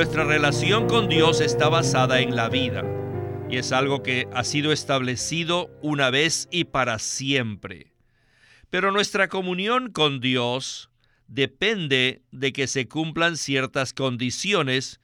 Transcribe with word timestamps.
Nuestra 0.00 0.24
relación 0.24 0.88
con 0.88 1.10
Dios 1.10 1.42
está 1.42 1.68
basada 1.68 2.20
en 2.20 2.34
la 2.34 2.48
vida 2.48 2.82
y 3.50 3.58
es 3.58 3.70
algo 3.70 4.02
que 4.02 4.26
ha 4.32 4.44
sido 4.44 4.72
establecido 4.72 5.68
una 5.82 6.08
vez 6.08 6.48
y 6.50 6.64
para 6.64 6.98
siempre. 6.98 7.92
Pero 8.70 8.92
nuestra 8.92 9.28
comunión 9.28 9.92
con 9.92 10.20
Dios 10.20 10.88
depende 11.26 12.22
de 12.30 12.54
que 12.54 12.66
se 12.66 12.88
cumplan 12.88 13.36
ciertas 13.36 13.92
condiciones 13.92 15.00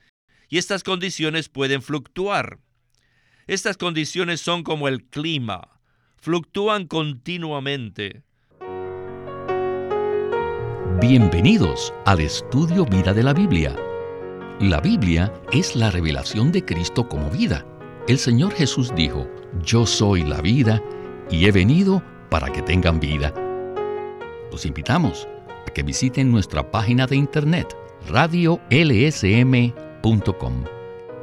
y 0.49 0.57
estas 0.57 0.83
condiciones 0.83 1.51
pueden 1.51 1.83
fluctuar. 1.83 2.59
Estas 3.47 3.77
condiciones 3.77 4.41
son 4.41 4.63
como 4.63 4.89
el 4.89 5.05
clima, 5.05 5.79
fluctúan 6.17 6.87
continuamente. 6.87 8.23
Bienvenidos 11.03 11.93
al 12.07 12.21
estudio 12.21 12.87
Vida 12.87 13.13
de 13.13 13.23
la 13.25 13.35
Biblia. 13.35 13.77
La 14.61 14.81
Biblia 14.81 15.35
es 15.53 15.77
la 15.77 15.91
revelación 15.91 16.51
de 16.51 16.65
Cristo 16.65 17.07
como 17.07 17.29
vida. 17.29 17.67
El 18.09 18.17
Señor 18.17 18.55
Jesús 18.55 18.91
dijo, 18.97 19.29
Yo 19.63 19.85
soy 19.85 20.25
la 20.25 20.41
vida 20.41 20.83
y 21.31 21.45
he 21.45 21.53
venido 21.53 22.03
para 22.31 22.51
que 22.51 22.63
tengan 22.63 22.99
vida. 22.99 23.35
Los 24.51 24.65
invitamos 24.65 25.29
a 25.69 25.71
que 25.75 25.83
visiten 25.83 26.33
nuestra 26.33 26.71
página 26.71 27.07
de 27.07 27.17
internet 27.17 27.77
radiolsm.com 28.09 28.65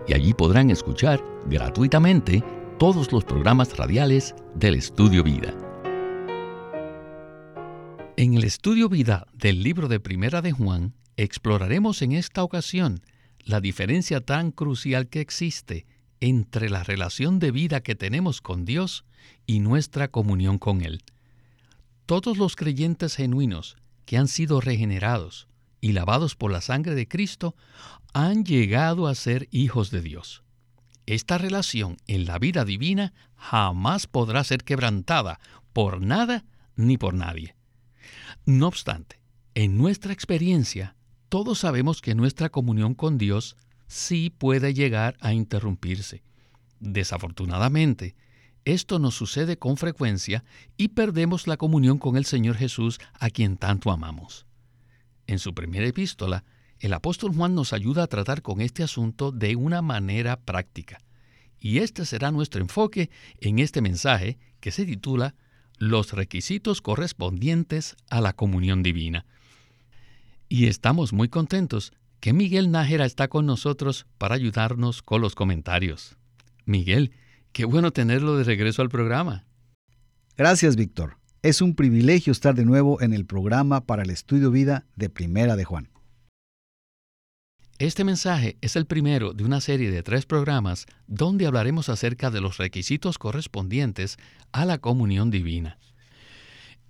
y 0.07 0.13
allí 0.13 0.35
podrán 0.35 0.69
escuchar 0.69 1.19
gratuitamente 1.47 2.43
todos 2.77 3.11
los 3.11 3.25
programas 3.25 3.75
radiales 3.75 4.35
del 4.53 4.75
Estudio 4.75 5.23
Vida. 5.23 5.55
En 8.15 8.35
el 8.35 8.43
Estudio 8.43 8.89
Vida 8.89 9.25
del 9.33 9.63
libro 9.63 9.88
de 9.88 9.99
Primera 9.99 10.43
de 10.43 10.52
Juan, 10.52 10.93
exploraremos 11.17 12.03
en 12.03 12.11
esta 12.11 12.43
ocasión 12.43 13.02
la 13.45 13.61
diferencia 13.61 14.21
tan 14.21 14.52
crucial 14.52 15.08
que 15.08 15.22
existe 15.22 15.86
entre 16.19 16.69
la 16.69 16.83
relación 16.83 17.39
de 17.39 17.52
vida 17.52 17.81
que 17.81 17.95
tenemos 17.95 18.41
con 18.41 18.66
Dios 18.66 19.05
y 19.45 19.59
nuestra 19.59 20.08
comunión 20.08 20.58
con 20.58 20.81
Él. 20.81 21.03
Todos 22.05 22.38
los 22.38 22.55
creyentes 22.55 23.16
genuinos 23.16 23.75
que 24.05 24.17
han 24.17 24.27
sido 24.27 24.61
regenerados 24.61 25.47
y 25.81 25.91
lavados 25.91 26.36
por 26.36 26.52
la 26.52 26.61
sangre 26.61 26.95
de 26.95 27.08
Cristo 27.08 27.55
han 28.14 28.45
llegado 28.45 29.08
a 29.08 29.16
ser 29.16 29.47
hijos 29.52 29.91
de 29.91 30.02
Dios. 30.02 30.44
Esta 31.05 31.38
relación 31.38 31.97
en 32.08 32.25
la 32.25 32.39
vida 32.39 32.64
divina 32.64 33.14
jamás 33.36 34.08
podrá 34.08 34.44
ser 34.45 34.64
quebrantada 34.64 35.39
por 35.73 36.02
nada 36.02 36.45
ni 36.75 36.97
por 36.97 37.14
nadie. 37.14 37.55
No 38.45 38.67
obstante, 38.67 39.19
en 39.55 39.77
nuestra 39.77 40.14
experiencia, 40.14 40.95
todos 41.34 41.58
sabemos 41.58 42.00
que 42.00 42.14
nuestra 42.14 42.50
comunión 42.50 42.94
con 42.94 43.17
Dios 43.17 43.58
sí 43.88 44.30
puede 44.30 44.76
llegar 44.76 45.17
a 45.20 45.34
interrumpirse. 45.34 46.22
Desafortunadamente, 46.80 48.16
esto 48.66 49.00
nos 49.00 49.16
sucede 49.16 49.58
con 49.58 49.78
frecuencia 49.78 50.44
y 50.78 50.89
perdemos 50.89 51.48
la 51.48 51.58
comunión 51.58 51.98
con 51.98 52.17
el 52.17 52.26
Señor 52.26 52.56
Jesús 52.56 53.00
a 53.20 53.31
quien 53.31 53.58
tanto 53.58 53.89
amamos. 53.89 54.45
En 55.26 55.39
su 55.39 55.56
primera 55.56 55.88
epístola, 55.88 56.44
el 56.80 56.94
apóstol 56.94 57.34
Juan 57.36 57.56
nos 57.56 57.73
ayuda 57.73 58.04
a 58.04 58.08
tratar 58.08 58.44
con 58.44 58.61
este 58.61 58.84
asunto 58.84 59.31
de 59.31 59.56
una 59.56 59.81
manera 59.81 60.39
práctica. 60.39 61.00
Y 61.59 61.80
este 61.80 62.06
será 62.06 62.30
nuestro 62.30 62.61
enfoque 62.61 63.09
en 63.39 63.58
este 63.58 63.81
mensaje 63.81 64.38
que 64.59 64.70
se 64.70 64.86
titula 64.86 65.34
Los 65.80 66.14
requisitos 66.14 66.84
correspondientes 66.84 67.95
a 68.11 68.22
la 68.22 68.34
comunión 68.34 68.84
divina. 68.84 69.26
Y 70.53 70.67
estamos 70.67 71.13
muy 71.13 71.29
contentos 71.29 71.93
que 72.19 72.31
Miguel 72.31 72.69
Nájera 72.69 73.07
está 73.07 73.27
con 73.27 73.47
nosotros 73.47 74.05
para 74.19 74.35
ayudarnos 74.35 75.01
con 75.01 75.19
los 75.19 75.33
comentarios. 75.33 76.15
Miguel, 76.63 77.11
qué 77.53 77.65
bueno 77.65 77.89
tenerlo 77.89 78.37
de 78.37 78.43
regreso 78.43 78.83
al 78.83 78.89
programa. 78.89 79.47
Gracias, 80.37 80.75
Víctor. 80.75 81.17
Es 81.42 81.59
un 81.63 81.73
privilegio 81.73 82.30
estar 82.30 82.53
de 82.53 82.65
nuevo 82.65 83.02
en 83.02 83.15
el 83.15 83.25
programa 83.25 83.87
para 83.87 84.03
el 84.03 84.11
estudio 84.11 84.52
vida 84.52 84.86
de 84.95 85.09
Primera 85.09 85.55
de 85.55 85.65
Juan. 85.65 85.89
Este 87.80 88.03
mensaje 88.03 88.58
es 88.61 88.75
el 88.75 88.86
primero 88.86 89.33
de 89.33 89.45
una 89.45 89.59
serie 89.59 89.89
de 89.89 90.03
tres 90.03 90.27
programas 90.27 90.86
donde 91.08 91.47
hablaremos 91.47 91.89
acerca 91.89 92.30
de 92.30 92.42
los 92.42 92.58
requisitos 92.58 93.17
correspondientes 93.17 94.17
a 94.52 94.65
la 94.65 94.77
comunión 94.77 95.31
divina. 95.31 95.80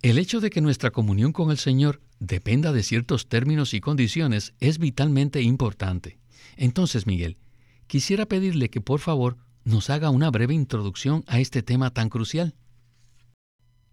El 0.04 0.18
hecho 0.18 0.42
de 0.42 0.50
que 0.50 0.60
nuestra 0.60 0.90
comunión 0.90 1.32
con 1.32 1.50
el 1.50 1.56
Señor 1.56 2.02
dependa 2.20 2.72
de 2.72 2.82
ciertos 2.82 3.26
términos 3.26 3.72
y 3.72 3.80
condiciones 3.80 4.52
es 4.60 4.78
vitalmente 4.78 5.40
importante. 5.40 6.18
Entonces, 6.58 7.06
Miguel, 7.06 7.38
quisiera 7.86 8.26
pedirle 8.26 8.68
que 8.68 8.82
por 8.82 9.00
favor 9.00 9.38
nos 9.64 9.88
haga 9.88 10.10
una 10.10 10.30
breve 10.30 10.52
introducción 10.52 11.24
a 11.26 11.40
este 11.40 11.62
tema 11.62 11.88
tan 11.88 12.10
crucial. 12.10 12.54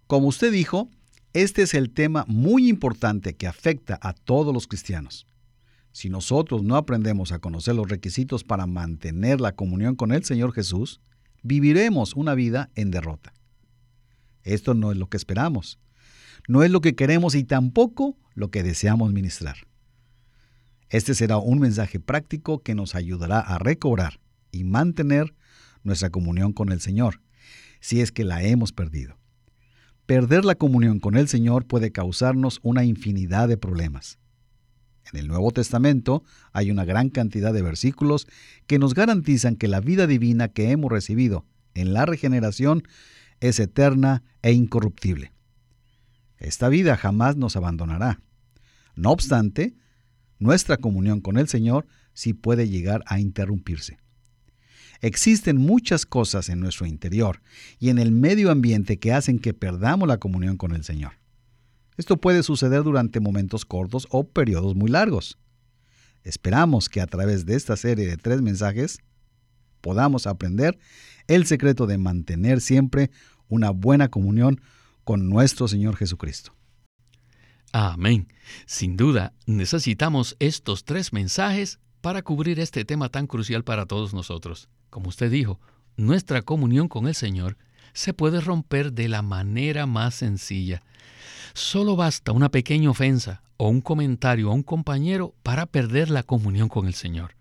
Como 0.05 0.27
usted 0.27 0.51
dijo, 0.51 0.89
este 1.31 1.61
es 1.61 1.73
el 1.73 1.91
tema 1.91 2.25
muy 2.28 2.67
importante 2.67 3.38
que 3.38 3.47
afecta 3.47 3.97
a 4.01 4.11
todos 4.11 4.53
los 4.53 4.67
cristianos. 4.67 5.25
Si 5.93 6.09
nosotros 6.09 6.61
no 6.61 6.75
aprendemos 6.75 7.31
a 7.31 7.39
conocer 7.39 7.75
los 7.75 7.88
requisitos 7.88 8.43
para 8.43 8.67
mantener 8.67 9.39
la 9.39 9.53
comunión 9.53 9.95
con 9.95 10.11
el 10.11 10.25
Señor 10.25 10.51
Jesús, 10.51 10.99
viviremos 11.41 12.16
una 12.16 12.35
vida 12.35 12.69
en 12.75 12.91
derrota. 12.91 13.31
Esto 14.43 14.73
no 14.73 14.91
es 14.91 14.97
lo 14.97 15.07
que 15.07 15.16
esperamos, 15.16 15.79
no 16.47 16.63
es 16.63 16.72
lo 16.72 16.81
que 16.81 16.96
queremos 16.96 17.35
y 17.35 17.44
tampoco 17.44 18.18
lo 18.34 18.50
que 18.52 18.63
deseamos 18.63 19.13
ministrar. 19.13 19.57
Este 20.90 21.16
será 21.16 21.38
un 21.38 21.59
mensaje 21.59 22.00
práctico 22.00 22.62
que 22.63 22.75
nos 22.75 22.96
ayudará 22.96 23.40
a 23.40 23.57
recobrar 23.59 24.19
y 24.52 24.63
mantener 24.63 25.34
nuestra 25.84 26.09
comunión 26.09 26.53
con 26.53 26.72
el 26.72 26.81
Señor, 26.81 27.22
si 27.79 28.02
es 28.02 28.12
que 28.12 28.25
la 28.25 28.44
hemos 28.44 28.72
perdido. 28.74 29.18
Perder 30.06 30.44
la 30.44 30.56
comunión 30.56 31.00
con 31.00 31.16
el 31.16 31.28
Señor 31.28 31.66
puede 31.66 31.91
causarnos 31.91 32.59
una 32.63 32.84
infinidad 32.84 33.47
de 33.47 33.58
problemas. 33.58 34.19
En 35.12 35.19
el 35.19 35.28
Nuevo 35.28 35.52
Testamento 35.52 36.23
hay 36.52 36.72
una 36.72 36.85
gran 36.85 37.09
cantidad 37.09 37.53
de 37.53 37.62
versículos 37.62 38.28
que 38.68 38.79
nos 38.79 38.94
garantizan 38.94 39.56
que 39.56 39.68
la 39.68 39.79
vida 39.79 40.08
divina 40.08 40.50
que 40.50 40.72
hemos 40.72 40.91
recibido 40.91 41.46
en 41.73 41.94
la 41.94 42.06
regeneración 42.06 42.84
es 43.40 43.59
eterna 43.59 44.23
e 44.41 44.52
incorruptible. 44.52 45.30
Esta 46.41 46.69
vida 46.69 46.97
jamás 46.97 47.38
nos 47.38 47.56
abandonará. 47.56 48.19
No 48.96 49.12
obstante, 49.12 49.75
nuestra 50.40 50.78
comunión 50.78 51.22
con 51.22 51.38
el 51.38 51.47
Señor 51.47 51.85
sí 52.13 52.34
puede 52.34 52.68
llegar 52.68 53.03
a 53.06 53.19
interrumpirse. 53.19 54.00
Existen 55.02 55.57
muchas 55.57 56.06
cosas 56.06 56.50
en 56.50 56.59
nuestro 56.59 56.88
interior 56.88 57.41
y 57.79 57.90
en 57.90 58.00
el 58.00 58.12
medio 58.12 58.52
ambiente 58.52 58.97
que 58.97 59.13
hacen 59.13 59.40
que 59.40 59.53
perdamos 59.53 60.07
la 60.07 60.18
comunión 60.18 60.57
con 60.57 60.74
el 60.74 60.84
Señor. 60.84 61.13
Esto 61.97 62.18
puede 62.18 62.41
suceder 62.41 62.84
durante 62.84 63.19
momentos 63.19 63.63
cortos 63.63 64.08
o 64.09 64.28
periodos 64.28 64.75
muy 64.75 64.90
largos. 64.90 65.38
Esperamos 66.23 66.90
que 66.90 67.02
a 67.02 67.08
través 67.08 67.46
de 67.46 67.56
esta 67.56 67.78
serie 67.78 68.08
de 68.08 68.18
tres 68.18 68.41
mensajes 68.41 69.00
podamos 69.81 70.25
aprender 70.25 70.79
el 71.28 71.46
secreto 71.46 71.85
de 71.85 72.00
mantener 72.00 72.62
siempre 72.62 73.12
una 73.47 73.69
buena 73.69 74.09
comunión 74.09 74.59
con 75.03 75.29
nuestro 75.29 75.67
Señor 75.67 75.95
Jesucristo. 75.97 76.53
Amén. 77.73 78.28
Sin 78.66 78.97
duda, 78.97 79.34
necesitamos 79.45 80.35
estos 80.39 80.84
tres 80.84 81.13
mensajes 81.13 81.79
para 82.01 82.22
cubrir 82.22 82.59
este 82.59 82.84
tema 82.84 83.09
tan 83.09 83.28
crucial 83.28 83.63
para 83.63 83.85
todos 83.85 84.13
nosotros. 84.13 84.67
Como 84.90 85.09
usted 85.09 85.31
dijo, 85.31 85.59
nuestra 85.95 86.41
comunión 86.41 86.88
con 86.88 87.07
el 87.07 87.16
Señor 87.16 87.57
se 87.94 88.13
puede 88.13 88.41
romper 88.41 88.94
de 88.94 89.07
la 89.07 89.22
manera 89.22 89.85
más 89.85 90.16
sencilla. 90.16 90.81
Solo 91.53 91.95
basta 91.95 92.31
una 92.31 92.50
pequeña 92.50 92.90
ofensa 92.90 93.44
o 93.57 93.69
un 93.69 93.81
comentario 93.81 94.50
a 94.50 94.53
un 94.53 94.63
compañero 94.63 95.35
para 95.44 95.66
perder 95.66 96.09
la 96.09 96.23
comunión 96.23 96.70
con 96.70 96.87
el 96.87 96.93
Señor. 96.93 97.35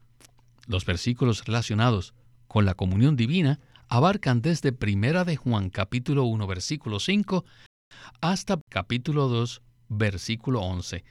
Los 0.66 0.84
versículos 0.84 1.44
relacionados 1.44 2.14
con 2.46 2.64
la 2.64 2.74
comunión 2.74 3.16
divina 3.16 3.60
abarcan 3.90 4.40
desde 4.40 4.72
Primera 4.72 5.24
de 5.24 5.36
Juan 5.36 5.68
capítulo 5.68 6.24
1 6.24 6.46
versículo 6.46 7.00
5 7.00 7.44
hasta 8.20 8.58
capítulo 8.70 9.28
2 9.28 9.62
versículo 9.88 10.60
11. 10.62 11.04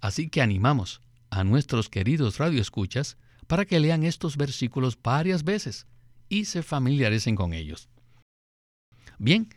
Así 0.00 0.30
que 0.30 0.40
animamos 0.40 1.02
a 1.30 1.44
nuestros 1.44 1.90
queridos 1.90 2.38
radioescuchas 2.38 3.18
para 3.46 3.66
que 3.66 3.78
lean 3.78 4.02
estos 4.02 4.38
versículos 4.38 4.98
varias 5.00 5.44
veces 5.44 5.86
y 6.30 6.46
se 6.46 6.62
familiaricen 6.62 7.36
con 7.36 7.52
ellos. 7.52 7.90
Bien, 9.18 9.50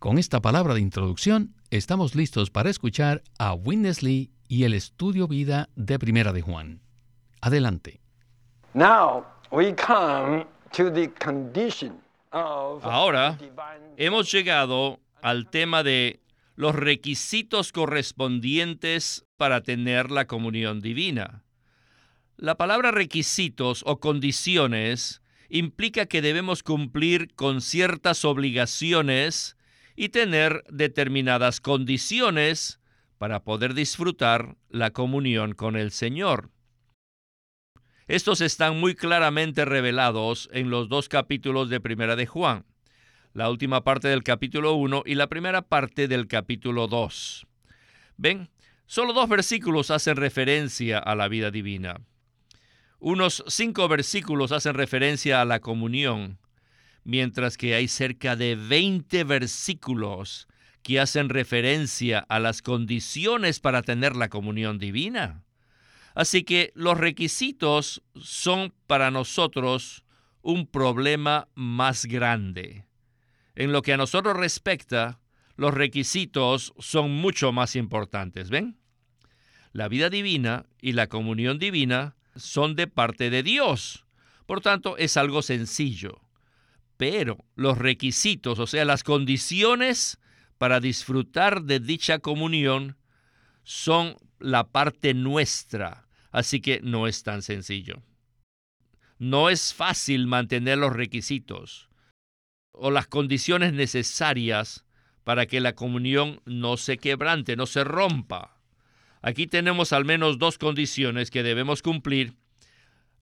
con 0.00 0.18
esta 0.18 0.42
palabra 0.42 0.74
de 0.74 0.80
introducción, 0.80 1.54
estamos 1.70 2.16
listos 2.16 2.50
para 2.50 2.70
escuchar 2.70 3.22
a 3.38 3.54
Winnesley 3.54 4.32
y 4.48 4.64
el 4.64 4.74
estudio 4.74 5.28
vida 5.28 5.68
de 5.76 5.98
Primera 5.98 6.32
de 6.32 6.42
Juan. 6.42 6.80
Adelante. 7.40 8.00
Ahora 12.82 13.38
hemos 13.96 14.30
llegado 14.30 15.00
al 15.22 15.48
tema 15.48 15.82
de 15.82 16.20
los 16.54 16.74
requisitos 16.74 17.72
correspondientes 17.72 19.24
para 19.36 19.62
tener 19.62 20.10
la 20.10 20.26
comunión 20.26 20.80
divina. 20.80 21.44
La 22.36 22.56
palabra 22.56 22.90
requisitos 22.90 23.82
o 23.86 24.00
condiciones 24.00 25.22
implica 25.48 26.06
que 26.06 26.22
debemos 26.22 26.62
cumplir 26.62 27.34
con 27.34 27.60
ciertas 27.60 28.24
obligaciones 28.24 29.56
y 29.94 30.10
tener 30.10 30.62
determinadas 30.68 31.60
condiciones 31.60 32.80
para 33.18 33.42
poder 33.44 33.72
disfrutar 33.72 34.56
la 34.68 34.90
comunión 34.90 35.54
con 35.54 35.76
el 35.76 35.90
Señor. 35.90 36.50
Estos 38.08 38.40
están 38.40 38.78
muy 38.78 38.94
claramente 38.94 39.64
revelados 39.64 40.48
en 40.52 40.70
los 40.70 40.88
dos 40.88 41.08
capítulos 41.08 41.68
de 41.70 41.80
Primera 41.80 42.14
de 42.14 42.26
Juan, 42.26 42.64
la 43.34 43.50
última 43.50 43.82
parte 43.82 44.06
del 44.06 44.22
capítulo 44.22 44.74
1 44.74 45.02
y 45.06 45.16
la 45.16 45.26
primera 45.26 45.62
parte 45.62 46.06
del 46.06 46.28
capítulo 46.28 46.86
2. 46.86 47.48
Ven, 48.16 48.48
solo 48.86 49.12
dos 49.12 49.28
versículos 49.28 49.90
hacen 49.90 50.14
referencia 50.14 51.00
a 51.00 51.16
la 51.16 51.26
vida 51.26 51.50
divina. 51.50 52.00
Unos 53.00 53.42
cinco 53.48 53.88
versículos 53.88 54.52
hacen 54.52 54.74
referencia 54.74 55.40
a 55.40 55.44
la 55.44 55.58
comunión, 55.58 56.38
mientras 57.02 57.56
que 57.56 57.74
hay 57.74 57.88
cerca 57.88 58.36
de 58.36 58.54
20 58.54 59.24
versículos 59.24 60.46
que 60.84 61.00
hacen 61.00 61.28
referencia 61.28 62.20
a 62.20 62.38
las 62.38 62.62
condiciones 62.62 63.58
para 63.58 63.82
tener 63.82 64.14
la 64.14 64.28
comunión 64.28 64.78
divina. 64.78 65.42
Así 66.16 66.44
que 66.44 66.72
los 66.74 66.96
requisitos 66.96 68.02
son 68.18 68.72
para 68.86 69.10
nosotros 69.10 70.02
un 70.40 70.66
problema 70.66 71.48
más 71.54 72.06
grande. 72.06 72.86
En 73.54 73.70
lo 73.70 73.82
que 73.82 73.92
a 73.92 73.98
nosotros 73.98 74.34
respecta, 74.34 75.20
los 75.56 75.74
requisitos 75.74 76.72
son 76.78 77.10
mucho 77.10 77.52
más 77.52 77.76
importantes, 77.76 78.48
¿ven? 78.48 78.78
La 79.72 79.88
vida 79.88 80.08
divina 80.08 80.64
y 80.80 80.92
la 80.92 81.06
comunión 81.08 81.58
divina 81.58 82.16
son 82.34 82.76
de 82.76 82.86
parte 82.86 83.28
de 83.28 83.42
Dios. 83.42 84.06
Por 84.46 84.62
tanto, 84.62 84.96
es 84.96 85.18
algo 85.18 85.42
sencillo. 85.42 86.22
Pero 86.96 87.44
los 87.56 87.76
requisitos, 87.76 88.58
o 88.58 88.66
sea, 88.66 88.86
las 88.86 89.04
condiciones 89.04 90.18
para 90.56 90.80
disfrutar 90.80 91.64
de 91.64 91.78
dicha 91.78 92.20
comunión, 92.20 92.96
son 93.64 94.16
la 94.38 94.68
parte 94.68 95.12
nuestra, 95.12 96.05
Así 96.36 96.60
que 96.60 96.80
no 96.82 97.06
es 97.06 97.22
tan 97.22 97.40
sencillo. 97.40 98.02
No 99.18 99.48
es 99.48 99.72
fácil 99.72 100.26
mantener 100.26 100.76
los 100.76 100.92
requisitos 100.92 101.88
o 102.72 102.90
las 102.90 103.06
condiciones 103.06 103.72
necesarias 103.72 104.84
para 105.24 105.46
que 105.46 105.60
la 105.62 105.74
comunión 105.74 106.42
no 106.44 106.76
se 106.76 106.98
quebrante, 106.98 107.56
no 107.56 107.64
se 107.64 107.84
rompa. 107.84 108.60
Aquí 109.22 109.46
tenemos 109.46 109.94
al 109.94 110.04
menos 110.04 110.38
dos 110.38 110.58
condiciones 110.58 111.30
que 111.30 111.42
debemos 111.42 111.80
cumplir 111.80 112.34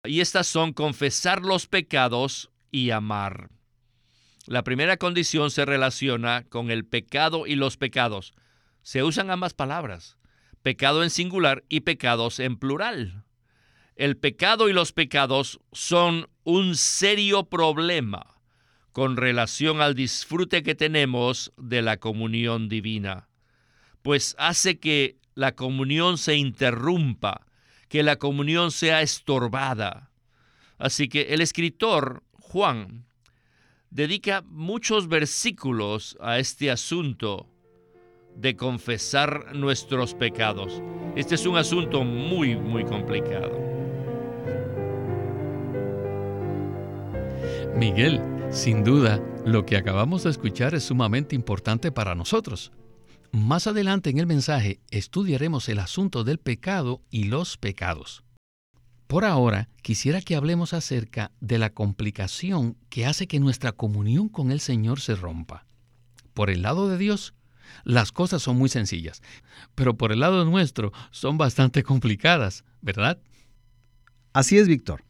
y 0.04 0.20
estas 0.20 0.46
son 0.46 0.74
confesar 0.74 1.40
los 1.40 1.66
pecados 1.66 2.50
y 2.70 2.90
amar. 2.90 3.48
La 4.44 4.62
primera 4.62 4.98
condición 4.98 5.50
se 5.50 5.64
relaciona 5.64 6.44
con 6.50 6.70
el 6.70 6.84
pecado 6.84 7.46
y 7.46 7.54
los 7.54 7.78
pecados. 7.78 8.34
Se 8.82 9.02
usan 9.02 9.30
ambas 9.30 9.54
palabras 9.54 10.19
pecado 10.62 11.02
en 11.02 11.10
singular 11.10 11.64
y 11.68 11.80
pecados 11.80 12.40
en 12.40 12.56
plural. 12.56 13.24
El 13.96 14.16
pecado 14.16 14.68
y 14.68 14.72
los 14.72 14.92
pecados 14.92 15.60
son 15.72 16.28
un 16.44 16.76
serio 16.76 17.44
problema 17.44 18.40
con 18.92 19.16
relación 19.16 19.80
al 19.80 19.94
disfrute 19.94 20.62
que 20.62 20.74
tenemos 20.74 21.52
de 21.56 21.82
la 21.82 21.98
comunión 21.98 22.68
divina, 22.68 23.28
pues 24.02 24.34
hace 24.38 24.78
que 24.78 25.18
la 25.34 25.54
comunión 25.54 26.18
se 26.18 26.36
interrumpa, 26.36 27.46
que 27.88 28.02
la 28.02 28.16
comunión 28.16 28.72
sea 28.72 29.02
estorbada. 29.02 30.10
Así 30.78 31.08
que 31.08 31.34
el 31.34 31.40
escritor 31.40 32.24
Juan 32.32 33.06
dedica 33.90 34.42
muchos 34.46 35.08
versículos 35.08 36.16
a 36.20 36.38
este 36.38 36.70
asunto 36.70 37.46
de 38.40 38.56
confesar 38.56 39.54
nuestros 39.54 40.14
pecados. 40.14 40.82
Este 41.14 41.34
es 41.34 41.46
un 41.46 41.56
asunto 41.56 42.04
muy, 42.04 42.56
muy 42.56 42.84
complicado. 42.84 43.58
Miguel, 47.76 48.20
sin 48.50 48.82
duda, 48.82 49.22
lo 49.44 49.64
que 49.66 49.76
acabamos 49.76 50.24
de 50.24 50.30
escuchar 50.30 50.74
es 50.74 50.84
sumamente 50.84 51.34
importante 51.36 51.92
para 51.92 52.14
nosotros. 52.14 52.72
Más 53.32 53.66
adelante 53.66 54.10
en 54.10 54.18
el 54.18 54.26
mensaje 54.26 54.80
estudiaremos 54.90 55.68
el 55.68 55.78
asunto 55.78 56.24
del 56.24 56.38
pecado 56.38 57.02
y 57.10 57.24
los 57.24 57.56
pecados. 57.56 58.24
Por 59.06 59.24
ahora, 59.24 59.68
quisiera 59.82 60.20
que 60.20 60.36
hablemos 60.36 60.72
acerca 60.72 61.32
de 61.40 61.58
la 61.58 61.70
complicación 61.70 62.76
que 62.88 63.06
hace 63.06 63.26
que 63.26 63.40
nuestra 63.40 63.72
comunión 63.72 64.28
con 64.28 64.50
el 64.50 64.60
Señor 64.60 65.00
se 65.00 65.14
rompa. 65.14 65.66
Por 66.32 66.48
el 66.48 66.62
lado 66.62 66.88
de 66.88 66.96
Dios, 66.96 67.34
las 67.84 68.12
cosas 68.12 68.42
son 68.42 68.56
muy 68.56 68.68
sencillas, 68.68 69.22
pero 69.74 69.96
por 69.96 70.12
el 70.12 70.20
lado 70.20 70.44
nuestro 70.44 70.92
son 71.10 71.38
bastante 71.38 71.82
complicadas, 71.82 72.64
¿verdad? 72.80 73.18
Así 74.32 74.58
es, 74.58 74.68
Víctor. 74.68 75.04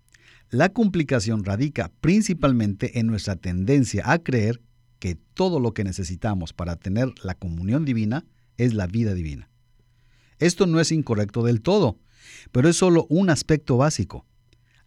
La 0.51 0.71
complicación 0.71 1.45
radica 1.45 1.93
principalmente 2.01 2.99
en 2.99 3.07
nuestra 3.07 3.37
tendencia 3.37 4.11
a 4.11 4.19
creer 4.19 4.61
que 4.99 5.15
todo 5.15 5.61
lo 5.61 5.75
que 5.75 5.85
necesitamos 5.85 6.53
para 6.53 6.77
tener 6.77 7.13
la 7.23 7.35
comunión 7.35 7.85
divina 7.85 8.25
es 8.57 8.75
la 8.75 8.87
vida 8.87 9.15
divina. 9.15 9.49
Esto 10.39 10.67
no 10.67 10.81
es 10.81 10.91
incorrecto 10.91 11.43
del 11.43 11.61
todo, 11.63 11.99
pero 12.51 12.69
es 12.69 12.77
solo 12.77 13.07
un 13.09 13.31
aspecto 13.31 13.77
básico. 13.77 14.27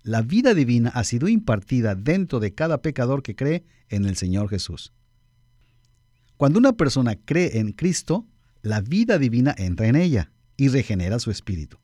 La 0.02 0.22
vida 0.22 0.54
divina 0.54 0.90
ha 0.90 1.04
sido 1.04 1.28
impartida 1.28 1.96
dentro 1.96 2.40
de 2.40 2.54
cada 2.54 2.82
pecador 2.82 3.24
que 3.24 3.36
cree 3.36 3.64
en 3.88 4.06
el 4.06 4.18
Señor 4.18 4.50
Jesús. 4.50 4.94
Cuando 6.38 6.60
una 6.60 6.74
persona 6.74 7.16
cree 7.16 7.60
en 7.60 7.72
Cristo, 7.72 8.28
la 8.62 8.82
vida 8.82 9.18
divina 9.18 9.54
entra 9.58 9.88
en 9.88 9.96
ella 9.96 10.32
y 10.58 10.70
regenera 10.70 11.20
su 11.20 11.32
espíritu. 11.32 11.78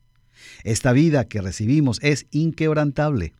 Esta 0.64 0.92
vida 0.92 1.26
que 1.26 1.40
recibimos 1.40 1.98
es 2.02 2.26
inquebrantable. 2.30 3.34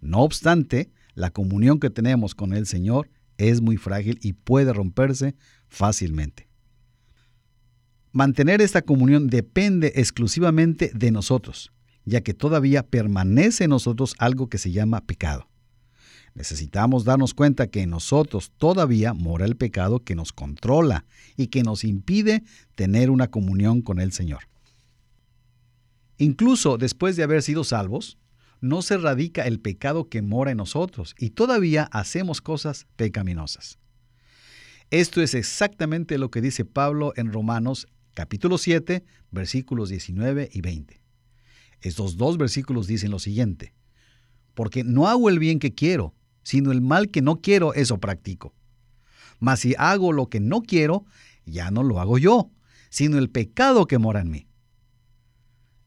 No 0.00 0.20
obstante, 0.20 0.90
la 1.14 1.30
comunión 1.30 1.80
que 1.80 1.90
tenemos 1.90 2.34
con 2.34 2.52
el 2.52 2.66
Señor 2.66 3.10
es 3.38 3.60
muy 3.60 3.76
frágil 3.76 4.18
y 4.22 4.32
puede 4.34 4.72
romperse 4.72 5.34
fácilmente. 5.68 6.48
Mantener 8.12 8.62
esta 8.62 8.82
comunión 8.82 9.26
depende 9.26 9.92
exclusivamente 9.96 10.92
de 10.94 11.10
nosotros, 11.10 11.72
ya 12.04 12.20
que 12.20 12.32
todavía 12.34 12.84
permanece 12.84 13.64
en 13.64 13.70
nosotros 13.70 14.14
algo 14.18 14.48
que 14.48 14.58
se 14.58 14.70
llama 14.70 15.04
pecado. 15.04 15.48
Necesitamos 16.34 17.04
darnos 17.04 17.32
cuenta 17.32 17.68
que 17.68 17.82
en 17.82 17.90
nosotros 17.90 18.52
todavía 18.58 19.14
mora 19.14 19.44
el 19.44 19.56
pecado 19.56 20.02
que 20.02 20.16
nos 20.16 20.32
controla 20.32 21.04
y 21.36 21.46
que 21.46 21.62
nos 21.62 21.84
impide 21.84 22.42
tener 22.74 23.10
una 23.10 23.30
comunión 23.30 23.82
con 23.82 24.00
el 24.00 24.12
Señor. 24.12 24.48
Incluso 26.18 26.76
después 26.76 27.16
de 27.16 27.22
haber 27.22 27.42
sido 27.42 27.62
salvos, 27.62 28.18
no 28.60 28.82
se 28.82 28.96
radica 28.96 29.42
el 29.42 29.60
pecado 29.60 30.08
que 30.08 30.22
mora 30.22 30.50
en 30.50 30.56
nosotros 30.56 31.14
y 31.18 31.30
todavía 31.30 31.84
hacemos 31.92 32.40
cosas 32.40 32.86
pecaminosas. 32.96 33.78
Esto 34.90 35.22
es 35.22 35.34
exactamente 35.34 36.18
lo 36.18 36.30
que 36.30 36.40
dice 36.40 36.64
Pablo 36.64 37.12
en 37.16 37.32
Romanos 37.32 37.86
capítulo 38.14 38.58
7, 38.58 39.04
versículos 39.30 39.88
19 39.88 40.50
y 40.52 40.60
20. 40.60 41.00
Estos 41.80 42.16
dos 42.16 42.38
versículos 42.38 42.86
dicen 42.86 43.10
lo 43.10 43.18
siguiente, 43.18 43.74
porque 44.54 44.84
no 44.84 45.08
hago 45.08 45.28
el 45.28 45.38
bien 45.38 45.58
que 45.58 45.74
quiero, 45.74 46.14
sino 46.44 46.70
el 46.70 46.80
mal 46.80 47.10
que 47.10 47.22
no 47.22 47.40
quiero, 47.40 47.74
eso 47.74 47.98
practico. 47.98 48.54
Mas 49.40 49.60
si 49.60 49.74
hago 49.76 50.12
lo 50.12 50.28
que 50.28 50.38
no 50.38 50.62
quiero, 50.62 51.04
ya 51.44 51.72
no 51.72 51.82
lo 51.82 52.00
hago 52.00 52.18
yo, 52.18 52.50
sino 52.90 53.18
el 53.18 53.28
pecado 53.28 53.86
que 53.86 53.98
mora 53.98 54.20
en 54.20 54.30
mí. 54.30 54.46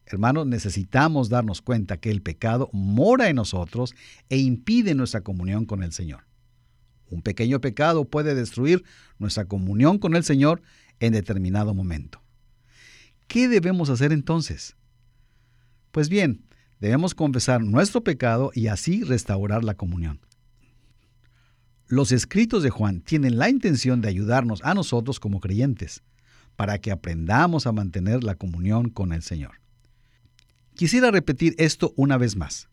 Hermanos, 0.04 0.46
necesitamos 0.46 1.28
darnos 1.28 1.62
cuenta 1.62 1.98
que 1.98 2.10
el 2.10 2.22
pecado 2.22 2.70
mora 2.72 3.28
en 3.28 3.36
nosotros 3.36 3.94
e 4.28 4.38
impide 4.38 4.94
nuestra 4.94 5.22
comunión 5.22 5.64
con 5.64 5.82
el 5.82 5.92
Señor. 5.92 6.24
Un 7.10 7.22
pequeño 7.22 7.60
pecado 7.60 8.04
puede 8.04 8.34
destruir 8.34 8.84
nuestra 9.18 9.46
comunión 9.46 9.98
con 9.98 10.16
el 10.16 10.24
Señor 10.24 10.62
en 11.00 11.12
determinado 11.12 11.74
momento. 11.74 12.22
¿Qué 13.26 13.48
debemos 13.48 13.90
hacer 13.90 14.12
entonces? 14.12 14.76
Pues 15.90 16.08
bien, 16.08 16.44
debemos 16.80 17.14
confesar 17.14 17.62
nuestro 17.62 18.02
pecado 18.02 18.50
y 18.54 18.68
así 18.68 19.02
restaurar 19.02 19.64
la 19.64 19.74
comunión. 19.74 20.20
Los 21.90 22.12
escritos 22.12 22.62
de 22.62 22.68
Juan 22.68 23.00
tienen 23.00 23.38
la 23.38 23.48
intención 23.48 24.02
de 24.02 24.08
ayudarnos 24.08 24.60
a 24.62 24.74
nosotros 24.74 25.18
como 25.20 25.40
creyentes, 25.40 26.02
para 26.54 26.78
que 26.78 26.90
aprendamos 26.90 27.66
a 27.66 27.72
mantener 27.72 28.24
la 28.24 28.34
comunión 28.34 28.90
con 28.90 29.14
el 29.14 29.22
Señor. 29.22 29.62
Quisiera 30.74 31.10
repetir 31.10 31.54
esto 31.56 31.94
una 31.96 32.18
vez 32.18 32.36
más. 32.36 32.68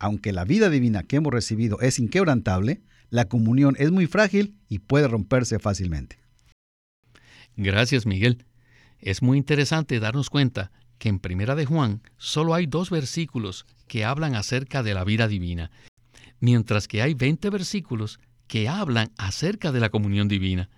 Aunque 0.00 0.32
la 0.32 0.44
vida 0.44 0.68
divina 0.68 1.04
que 1.04 1.14
hemos 1.14 1.32
recibido 1.32 1.80
es 1.80 2.00
inquebrantable, 2.00 2.82
la 3.08 3.26
comunión 3.26 3.76
es 3.78 3.92
muy 3.92 4.06
frágil 4.06 4.56
y 4.68 4.80
puede 4.80 5.06
romperse 5.06 5.60
fácilmente. 5.60 6.18
Gracias, 7.56 8.04
Miguel. 8.04 8.46
Es 8.98 9.22
muy 9.22 9.38
interesante 9.38 10.00
darnos 10.00 10.28
cuenta 10.28 10.72
que 10.98 11.08
en 11.08 11.20
Primera 11.20 11.54
de 11.54 11.66
Juan 11.66 12.02
solo 12.16 12.52
hay 12.52 12.66
dos 12.66 12.90
versículos 12.90 13.64
que 13.86 14.04
hablan 14.04 14.34
acerca 14.34 14.82
de 14.82 14.92
la 14.92 15.04
vida 15.04 15.28
divina, 15.28 15.70
mientras 16.40 16.88
que 16.88 17.00
hay 17.00 17.14
20 17.14 17.48
versículos 17.50 18.18
que 18.46 18.68
hablan 18.68 19.12
acerca 19.16 19.72
de 19.72 19.80
la 19.80 19.90
comunión 19.90 20.28
divina. 20.28 20.68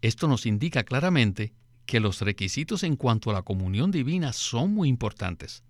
Esto 0.00 0.28
nos 0.28 0.46
indica 0.46 0.84
claramente 0.84 1.52
que 1.86 2.00
los 2.00 2.20
requisitos 2.20 2.82
en 2.82 2.96
cuanto 2.96 3.30
a 3.30 3.32
la 3.32 3.42
comunión 3.42 3.90
divina 3.90 4.32
son 4.32 4.74
muy 4.74 4.88
importantes. 4.88 5.62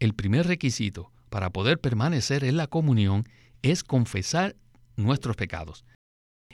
El 0.00 0.14
primer 0.14 0.46
requisito 0.46 1.12
para 1.30 1.50
poder 1.50 1.80
permanecer 1.80 2.44
en 2.44 2.56
la 2.56 2.66
comunión 2.66 3.28
es 3.62 3.84
confesar 3.84 4.56
nuestros 4.96 5.36
pecados. 5.36 5.84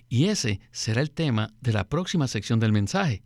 Y 0.09 0.27
ese 0.27 0.61
será 0.71 1.01
el 1.01 1.11
tema 1.11 1.53
de 1.61 1.73
la 1.73 1.89
próxima 1.89 2.29
sección 2.29 2.61
del 2.61 2.73
mensaje. 2.73 3.23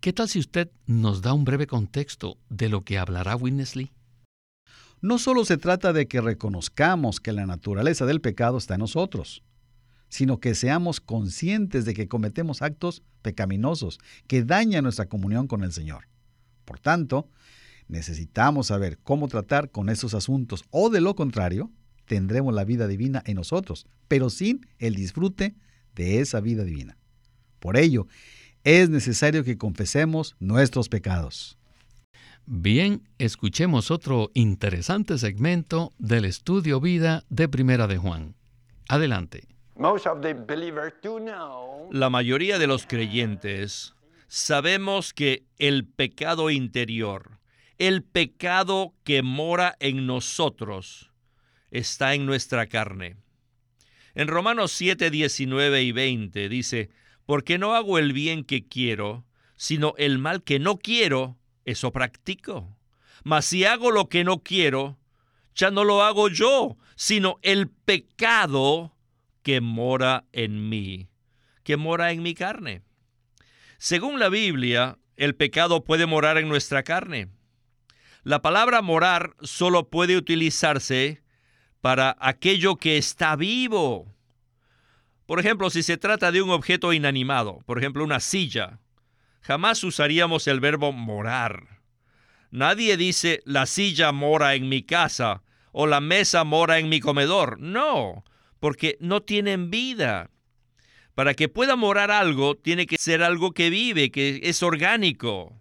¿Qué 0.00 0.12
tal 0.12 0.28
si 0.28 0.38
usted 0.38 0.70
nos 0.86 1.22
da 1.22 1.32
un 1.32 1.44
breve 1.44 1.66
contexto 1.66 2.38
de 2.48 2.68
lo 2.68 2.84
que 2.84 2.98
hablará 2.98 3.36
Witness 3.36 3.76
Lee? 3.76 3.92
No 5.00 5.18
solo 5.18 5.44
se 5.44 5.56
trata 5.56 5.92
de 5.92 6.06
que 6.08 6.20
reconozcamos 6.20 7.20
que 7.20 7.32
la 7.32 7.46
naturaleza 7.46 8.06
del 8.06 8.20
pecado 8.20 8.58
está 8.58 8.74
en 8.74 8.80
nosotros, 8.80 9.42
sino 10.14 10.38
que 10.38 10.54
seamos 10.54 11.00
conscientes 11.00 11.84
de 11.84 11.92
que 11.92 12.06
cometemos 12.06 12.62
actos 12.62 13.02
pecaminosos 13.20 13.98
que 14.28 14.44
dañan 14.44 14.84
nuestra 14.84 15.06
comunión 15.06 15.48
con 15.48 15.64
el 15.64 15.72
Señor. 15.72 16.06
Por 16.64 16.78
tanto, 16.78 17.28
necesitamos 17.88 18.68
saber 18.68 18.96
cómo 19.02 19.26
tratar 19.26 19.72
con 19.72 19.88
esos 19.88 20.14
asuntos 20.14 20.62
o 20.70 20.88
de 20.88 21.00
lo 21.00 21.16
contrario, 21.16 21.72
tendremos 22.04 22.54
la 22.54 22.62
vida 22.62 22.86
divina 22.86 23.24
en 23.26 23.34
nosotros, 23.34 23.88
pero 24.06 24.30
sin 24.30 24.64
el 24.78 24.94
disfrute 24.94 25.56
de 25.96 26.20
esa 26.20 26.40
vida 26.40 26.62
divina. 26.62 26.96
Por 27.58 27.76
ello, 27.76 28.06
es 28.62 28.90
necesario 28.90 29.42
que 29.42 29.58
confesemos 29.58 30.36
nuestros 30.38 30.88
pecados. 30.88 31.58
Bien, 32.46 33.02
escuchemos 33.18 33.90
otro 33.90 34.30
interesante 34.32 35.18
segmento 35.18 35.92
del 35.98 36.24
estudio 36.24 36.80
vida 36.80 37.24
de 37.30 37.48
Primera 37.48 37.88
de 37.88 37.98
Juan. 37.98 38.36
Adelante. 38.88 39.53
La 41.90 42.08
mayoría 42.08 42.58
de 42.58 42.66
los 42.68 42.86
creyentes 42.86 43.94
sabemos 44.28 45.12
que 45.12 45.44
el 45.58 45.84
pecado 45.84 46.50
interior, 46.50 47.38
el 47.78 48.04
pecado 48.04 48.94
que 49.02 49.22
mora 49.22 49.76
en 49.80 50.06
nosotros, 50.06 51.10
está 51.72 52.14
en 52.14 52.24
nuestra 52.24 52.68
carne. 52.68 53.16
En 54.14 54.28
Romanos 54.28 54.70
7, 54.72 55.10
19 55.10 55.82
y 55.82 55.90
20 55.90 56.48
dice, 56.48 56.90
porque 57.26 57.58
no 57.58 57.74
hago 57.74 57.98
el 57.98 58.12
bien 58.12 58.44
que 58.44 58.66
quiero, 58.66 59.24
sino 59.56 59.94
el 59.98 60.18
mal 60.18 60.44
que 60.44 60.60
no 60.60 60.78
quiero, 60.78 61.36
eso 61.64 61.90
practico. 61.90 62.76
Mas 63.24 63.46
si 63.46 63.64
hago 63.64 63.90
lo 63.90 64.08
que 64.08 64.22
no 64.22 64.38
quiero, 64.38 64.98
ya 65.56 65.72
no 65.72 65.82
lo 65.82 66.02
hago 66.02 66.28
yo, 66.28 66.76
sino 66.94 67.38
el 67.42 67.68
pecado 67.68 68.93
que 69.44 69.60
mora 69.60 70.24
en 70.32 70.68
mí, 70.68 71.08
que 71.62 71.76
mora 71.76 72.10
en 72.10 72.22
mi 72.22 72.34
carne. 72.34 72.82
Según 73.78 74.18
la 74.18 74.30
Biblia, 74.30 74.98
el 75.16 75.36
pecado 75.36 75.84
puede 75.84 76.06
morar 76.06 76.38
en 76.38 76.48
nuestra 76.48 76.82
carne. 76.82 77.28
La 78.24 78.40
palabra 78.40 78.80
morar 78.80 79.36
solo 79.42 79.90
puede 79.90 80.16
utilizarse 80.16 81.22
para 81.82 82.16
aquello 82.18 82.76
que 82.76 82.96
está 82.96 83.36
vivo. 83.36 84.12
Por 85.26 85.38
ejemplo, 85.38 85.68
si 85.68 85.82
se 85.82 85.98
trata 85.98 86.32
de 86.32 86.40
un 86.40 86.48
objeto 86.50 86.94
inanimado, 86.94 87.58
por 87.66 87.78
ejemplo 87.78 88.02
una 88.02 88.20
silla, 88.20 88.80
jamás 89.42 89.84
usaríamos 89.84 90.48
el 90.48 90.60
verbo 90.60 90.90
morar. 90.90 91.82
Nadie 92.50 92.96
dice 92.96 93.42
la 93.44 93.66
silla 93.66 94.10
mora 94.10 94.54
en 94.54 94.70
mi 94.70 94.82
casa 94.82 95.42
o 95.72 95.86
la 95.86 96.00
mesa 96.00 96.44
mora 96.44 96.78
en 96.78 96.88
mi 96.88 97.00
comedor. 97.00 97.60
No, 97.60 98.24
porque 98.64 98.96
no 98.98 99.20
tienen 99.20 99.70
vida. 99.70 100.30
Para 101.14 101.34
que 101.34 101.50
pueda 101.50 101.76
morar 101.76 102.10
algo, 102.10 102.54
tiene 102.54 102.86
que 102.86 102.96
ser 102.96 103.22
algo 103.22 103.52
que 103.52 103.68
vive, 103.68 104.10
que 104.10 104.40
es 104.42 104.62
orgánico. 104.62 105.60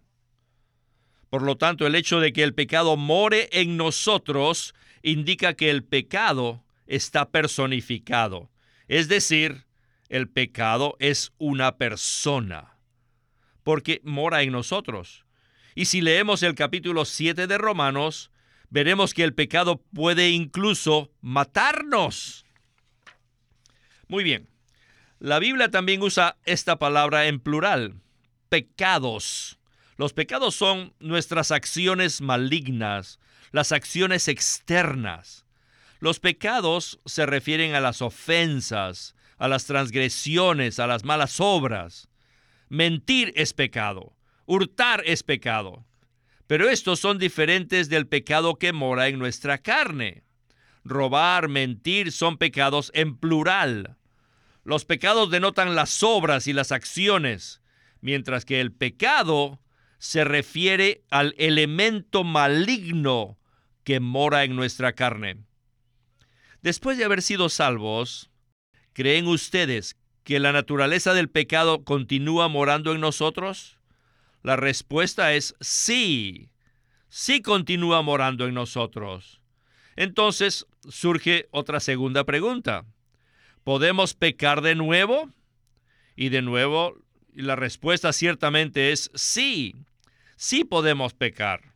Por 1.29 1.41
lo 1.41 1.57
tanto, 1.57 1.85
el 1.85 1.95
hecho 1.95 2.21
de 2.21 2.31
que 2.31 2.43
el 2.43 2.53
pecado 2.53 2.95
more 2.95 3.49
en 3.51 3.75
nosotros 3.75 4.73
indica 5.01 5.53
que 5.53 5.69
el 5.69 5.83
pecado 5.83 6.63
está 6.87 7.29
personificado. 7.29 8.49
Es 8.87 9.09
decir, 9.09 9.65
el 10.07 10.29
pecado 10.29 10.95
es 10.99 11.33
una 11.39 11.75
persona, 11.75 12.77
porque 13.63 13.99
mora 14.05 14.43
en 14.43 14.53
nosotros. 14.53 15.25
Y 15.75 15.87
si 15.87 15.99
leemos 15.99 16.41
el 16.41 16.55
capítulo 16.55 17.03
7 17.03 17.47
de 17.47 17.57
Romanos, 17.57 18.31
veremos 18.69 19.13
que 19.13 19.25
el 19.25 19.33
pecado 19.33 19.83
puede 19.93 20.29
incluso 20.29 21.11
matarnos. 21.19 22.42
Muy 24.07 24.23
bien. 24.23 24.47
La 25.19 25.39
Biblia 25.39 25.71
también 25.71 26.01
usa 26.01 26.37
esta 26.45 26.77
palabra 26.77 27.27
en 27.27 27.39
plural, 27.39 27.95
pecados. 28.49 29.57
Los 29.97 30.13
pecados 30.13 30.55
son 30.55 30.93
nuestras 30.99 31.51
acciones 31.51 32.19
malignas, 32.21 33.19
las 33.51 33.71
acciones 33.71 34.27
externas. 34.27 35.45
Los 35.99 36.19
pecados 36.19 36.99
se 37.05 37.25
refieren 37.25 37.75
a 37.75 37.79
las 37.79 38.01
ofensas, 38.01 39.15
a 39.37 39.47
las 39.47 39.65
transgresiones, 39.65 40.79
a 40.79 40.87
las 40.87 41.05
malas 41.05 41.39
obras. 41.39 42.09
Mentir 42.67 43.31
es 43.35 43.53
pecado, 43.53 44.13
hurtar 44.45 45.03
es 45.05 45.23
pecado. 45.23 45.85
Pero 46.47 46.69
estos 46.69 46.99
son 46.99 47.17
diferentes 47.17 47.87
del 47.87 48.07
pecado 48.07 48.55
que 48.55 48.73
mora 48.73 49.07
en 49.07 49.19
nuestra 49.19 49.59
carne. 49.59 50.22
Robar, 50.83 51.47
mentir 51.47 52.11
son 52.11 52.37
pecados 52.37 52.91
en 52.93 53.17
plural. 53.17 53.97
Los 54.63 54.85
pecados 54.85 55.29
denotan 55.29 55.75
las 55.75 56.03
obras 56.03 56.47
y 56.47 56.53
las 56.53 56.71
acciones, 56.71 57.61
mientras 58.01 58.45
que 58.45 58.61
el 58.61 58.71
pecado 58.71 59.59
se 59.97 60.23
refiere 60.25 61.03
al 61.09 61.33
elemento 61.37 62.23
maligno 62.23 63.37
que 63.83 63.99
mora 63.99 64.43
en 64.43 64.55
nuestra 64.55 64.93
carne. 64.93 65.37
Después 66.61 66.97
de 66.97 67.05
haber 67.05 67.21
sido 67.21 67.49
salvos, 67.49 68.29
¿creen 68.93 69.27
ustedes 69.27 69.97
que 70.23 70.39
la 70.39 70.51
naturaleza 70.51 71.13
del 71.13 71.29
pecado 71.29 71.83
continúa 71.83 72.47
morando 72.47 72.93
en 72.93 73.01
nosotros? 73.01 73.79
La 74.41 74.55
respuesta 74.55 75.33
es 75.33 75.55
sí, 75.61 76.49
sí 77.09 77.41
continúa 77.41 78.01
morando 78.01 78.45
en 78.45 78.53
nosotros. 78.53 79.41
Entonces 79.95 80.65
surge 80.89 81.47
otra 81.51 81.79
segunda 81.79 82.23
pregunta. 82.23 82.85
¿Podemos 83.63 84.13
pecar 84.13 84.61
de 84.61 84.75
nuevo? 84.75 85.29
Y 86.15 86.29
de 86.29 86.41
nuevo, 86.41 86.97
la 87.33 87.55
respuesta 87.55 88.13
ciertamente 88.13 88.91
es 88.91 89.09
sí, 89.15 89.75
sí 90.35 90.63
podemos 90.63 91.13
pecar. 91.13 91.73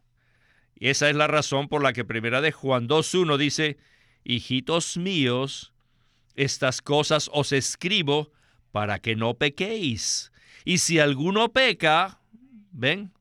Y 0.75 0.89
esa 0.89 1.09
es 1.09 1.15
la 1.15 1.27
razón 1.27 1.69
por 1.69 1.81
la 1.81 1.93
que 1.93 2.05
primera 2.05 2.41
de 2.41 2.51
Juan 2.51 2.87
2.1 2.87 3.37
dice, 3.37 3.77
hijitos 4.23 4.97
míos, 4.97 5.73
estas 6.35 6.81
cosas 6.81 7.29
os 7.33 7.51
escribo 7.51 8.31
para 8.71 8.99
que 8.99 9.15
no 9.15 9.33
pequéis. 9.33 10.31
Y 10.65 10.79
si 10.79 10.99
alguno 10.99 11.51
peca, 11.51 12.19
ven, 12.71 13.11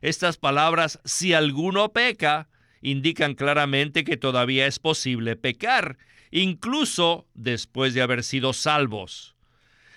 estas 0.00 0.36
palabras, 0.36 1.00
si 1.04 1.34
alguno 1.34 1.92
peca, 1.92 2.48
indican 2.84 3.34
claramente 3.34 4.04
que 4.04 4.16
todavía 4.16 4.66
es 4.66 4.78
posible 4.78 5.34
pecar, 5.34 5.96
incluso 6.30 7.26
después 7.34 7.94
de 7.94 8.02
haber 8.02 8.22
sido 8.22 8.52
salvos. 8.52 9.34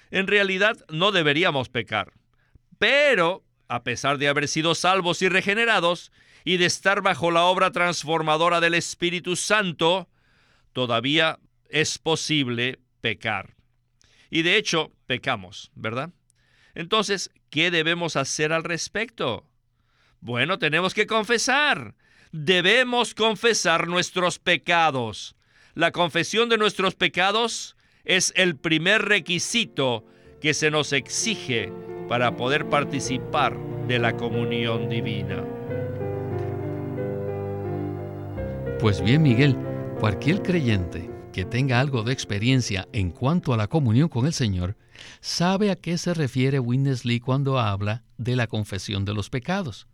En 0.09 0.25
realidad 0.25 0.77
no 0.89 1.11
deberíamos 1.11 1.67
pecar, 1.67 2.13
pero 2.79 3.43
a 3.67 3.83
pesar 3.83 4.17
de 4.17 4.29
haber 4.29 4.47
sido 4.47 4.73
salvos 4.73 5.21
y 5.21 5.27
regenerados, 5.27 6.11
y 6.45 6.55
de 6.55 6.65
estar 6.65 7.01
bajo 7.01 7.29
la 7.29 7.43
obra 7.43 7.71
transformadora 7.71 8.61
del 8.61 8.73
Espíritu 8.73 9.35
Santo, 9.35 10.07
todavía 10.71 11.39
es 11.67 11.97
posible 11.97 12.79
pecar. 13.01 13.57
Y 14.29 14.43
de 14.43 14.55
hecho, 14.55 14.93
pecamos, 15.07 15.71
¿verdad? 15.75 16.11
Entonces, 16.73 17.31
¿qué 17.49 17.69
debemos 17.69 18.15
hacer 18.15 18.53
al 18.53 18.63
respecto? 18.63 19.43
Bueno, 20.21 20.57
tenemos 20.57 20.93
que 20.93 21.05
confesar. 21.05 21.95
Debemos 22.31 23.13
confesar 23.13 23.87
nuestros 23.87 24.39
pecados. 24.39 25.35
La 25.75 25.91
confesión 25.91 26.49
de 26.49 26.57
nuestros 26.57 26.95
pecados 26.95 27.75
es 28.03 28.33
el 28.35 28.55
primer 28.55 29.03
requisito 29.03 30.05
que 30.41 30.53
se 30.53 30.71
nos 30.71 30.93
exige 30.93 31.71
para 32.07 32.35
poder 32.35 32.69
participar 32.69 33.57
de 33.87 33.99
la 33.99 34.15
comunión 34.15 34.89
divina. 34.89 35.43
Pues 38.79 39.01
bien, 39.01 39.23
Miguel, 39.23 39.57
cualquier 39.99 40.41
creyente 40.41 41.09
que 41.33 41.45
tenga 41.45 41.79
algo 41.79 42.03
de 42.03 42.13
experiencia 42.13 42.87
en 42.93 43.11
cuanto 43.11 43.53
a 43.53 43.57
la 43.57 43.67
comunión 43.67 44.09
con 44.09 44.25
el 44.25 44.33
Señor, 44.33 44.75
sabe 45.19 45.71
a 45.71 45.75
qué 45.75 45.97
se 45.97 46.13
refiere 46.13 46.59
Witness 46.59 47.05
Lee 47.05 47.19
cuando 47.19 47.59
habla 47.59 48.03
de 48.17 48.35
la 48.35 48.47
confesión 48.47 49.05
de 49.05 49.13
los 49.13 49.29
pecados. 49.29 49.87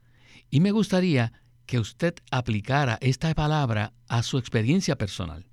Y 0.50 0.60
me 0.60 0.72
gustaría 0.72 1.34
que 1.66 1.80
usted 1.80 2.16
aplicara 2.32 2.98
esta 3.02 3.34
palabra 3.34 3.94
a 4.08 4.24
su 4.24 4.38
experiencia 4.38 4.98
personal. 4.98 5.46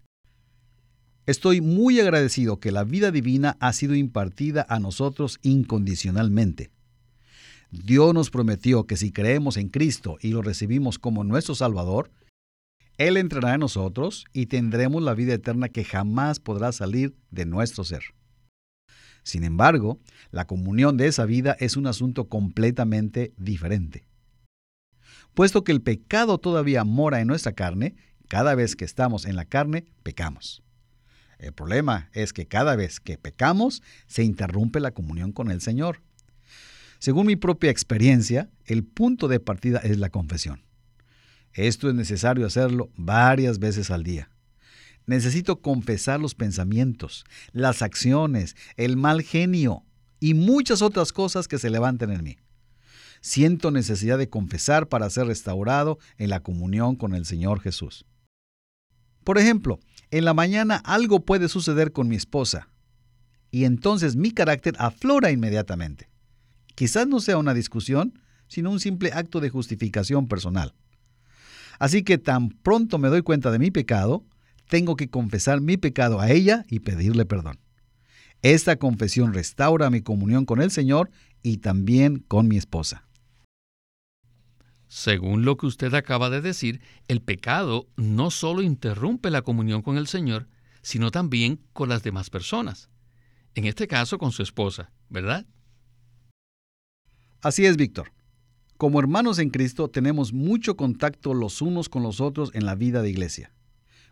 Estoy 1.27 1.61
muy 1.61 2.01
agradecido 2.01 2.59
que 2.59 2.73
la 2.73 2.85
vida 2.85 3.11
divina 3.11 3.57
ha 3.61 3.73
sido 3.73 3.95
impartida 3.95 4.67
a 4.69 4.81
nosotros 4.81 5.39
incondicionalmente. 5.43 6.71
Dios 7.71 8.15
nos 8.15 8.31
prometió 8.31 8.85
que 8.85 8.97
si 8.97 9.13
creemos 9.13 9.57
en 9.57 9.69
Cristo 9.69 10.19
y 10.21 10.31
lo 10.31 10.43
recibimos 10.43 10.99
como 10.99 11.23
nuestro 11.23 11.55
Salvador, 11.55 12.11
Él 12.99 13.17
entrará 13.17 13.55
en 13.55 13.61
nosotros 13.61 14.25
y 14.33 14.47
tendremos 14.47 15.03
la 15.03 15.15
vida 15.15 15.35
eterna 15.35 15.69
que 15.69 15.85
jamás 15.85 16.41
podrá 16.41 16.73
salir 16.73 17.15
de 17.31 17.47
nuestro 17.47 17.85
ser. 17.85 18.03
Sin 19.23 19.45
embargo, 19.45 20.01
la 20.33 20.47
comunión 20.47 20.97
de 20.97 21.07
esa 21.07 21.27
vida 21.27 21.57
es 21.61 21.77
un 21.77 21.87
asunto 21.87 22.29
completamente 22.29 23.33
diferente. 23.37 24.05
Puesto 25.35 25.65
que 25.65 25.73
el 25.73 25.81
pecado 25.81 26.39
todavía 26.39 26.85
mora 26.85 27.21
en 27.21 27.29
nuestra 27.29 27.53
carne, 27.53 27.95
cada 28.29 28.55
vez 28.55 28.77
que 28.77 28.85
estamos 28.85 29.25
en 29.25 29.37
la 29.37 29.45
carne, 29.45 29.85
pecamos. 30.03 30.63
El 31.39 31.53
problema 31.53 32.11
es 32.13 32.33
que 32.33 32.47
cada 32.47 32.77
vez 32.77 33.01
que 33.01 33.17
pecamos, 33.17 33.83
se 34.07 34.23
interrumpe 34.23 34.79
la 34.79 34.91
comunión 34.91 35.33
con 35.33 35.51
el 35.51 35.61
Señor. 35.61 36.03
Según 36.99 37.27
mi 37.27 37.37
propia 37.37 37.71
experiencia, 37.71 38.51
el 38.67 38.85
punto 38.85 39.27
de 39.27 39.41
partida 39.41 39.79
es 39.79 39.99
la 39.99 40.11
confesión. 40.11 40.63
Esto 41.55 41.89
es 41.89 41.95
necesario 41.95 42.47
hacerlo 42.47 42.91
varias 42.97 43.59
veces 43.59 43.91
al 43.91 44.05
día. 44.05 44.31
Necesito 45.07 45.61
confesar 45.61 46.21
los 46.21 46.35
pensamientos, 46.35 47.25
las 47.53 47.83
acciones, 47.83 48.55
el 48.77 48.97
mal 48.97 49.23
genio 49.23 49.85
y 50.21 50.35
muchas 50.35 50.83
otras 50.83 51.13
cosas 51.13 51.49
que 51.49 51.59
se 51.59 51.71
levanten 51.71 52.11
en 52.11 52.23
mí. 52.23 52.37
Siento 53.21 53.71
necesidad 53.71 54.19
de 54.19 54.31
confesar 54.31 54.89
para 54.89 55.11
ser 55.11 55.27
restaurado 55.27 55.99
en 56.17 56.31
la 56.31 56.41
comunión 56.41 56.97
con 56.97 57.15
el 57.15 57.27
Señor 57.27 57.61
Jesús. 57.61 58.07
Por 59.25 59.39
ejemplo, 59.39 59.79
en 60.11 60.25
la 60.25 60.35
mañana 60.35 60.77
algo 60.77 61.25
puede 61.25 61.49
suceder 61.49 61.93
con 61.93 62.09
mi 62.09 62.17
esposa 62.17 62.69
y 63.51 63.65
entonces 63.65 64.17
mi 64.17 64.31
carácter 64.31 64.75
aflora 64.79 65.31
inmediatamente. 65.31 66.09
Quizás 66.75 67.07
no 67.07 67.21
sea 67.21 67.37
una 67.37 67.53
discusión, 67.53 68.19
sino 68.49 68.71
un 68.71 68.81
simple 68.81 69.13
acto 69.13 69.41
de 69.41 69.51
justificación 69.51 70.27
personal. 70.27 70.75
Así 71.79 72.03
que 72.03 72.19
tan 72.19 72.51
pronto 72.51 72.99
me 72.99 73.09
doy 73.09 73.23
cuenta 73.23 73.51
de 73.51 73.59
mi 73.59 73.71
pecado, 73.71 74.25
tengo 74.69 74.97
que 74.97 75.11
confesar 75.11 75.61
mi 75.61 75.77
pecado 75.77 76.21
a 76.21 76.31
ella 76.31 76.65
y 76.69 76.81
pedirle 76.81 77.27
perdón. 77.27 77.59
Esta 78.43 78.77
confesión 78.77 79.35
restaura 79.35 79.91
mi 79.91 80.01
comunión 80.01 80.47
con 80.47 80.63
el 80.63 80.71
Señor 80.71 81.11
y 81.43 81.59
también 81.59 82.25
con 82.27 82.49
mi 82.49 82.57
esposa. 82.57 83.05
Según 84.91 85.45
lo 85.45 85.57
que 85.57 85.67
usted 85.67 85.95
acaba 85.95 86.31
de 86.31 86.41
decir, 86.41 86.81
el 87.07 87.23
pecado 87.23 87.87
no 87.95 88.33
solo 88.33 88.61
interrumpe 88.61 89.31
la 89.31 89.43
comunión 89.43 89.83
con 89.83 89.97
el 89.97 90.09
Señor, 90.09 90.49
sino 90.83 91.13
también 91.13 91.61
con 91.73 91.89
las 91.89 92.03
demás 92.03 92.29
personas. 92.29 92.91
En 93.55 93.67
este 93.67 93.87
caso 93.87 94.19
con 94.19 94.33
su 94.33 94.43
esposa, 94.43 94.91
¿verdad? 95.09 95.47
Así 97.41 97.67
es, 97.67 97.77
Víctor. 97.77 98.11
Como 98.79 98.99
hermanos 98.99 99.39
en 99.39 99.51
Cristo 99.51 99.89
tenemos 99.89 100.33
mucho 100.33 100.77
contacto 100.77 101.35
los 101.35 101.63
unos 101.63 101.89
con 101.89 102.03
los 102.03 102.21
otros 102.21 102.51
en 102.53 102.67
la 102.67 102.75
vida 102.75 103.01
de 103.01 103.11
iglesia. 103.11 103.53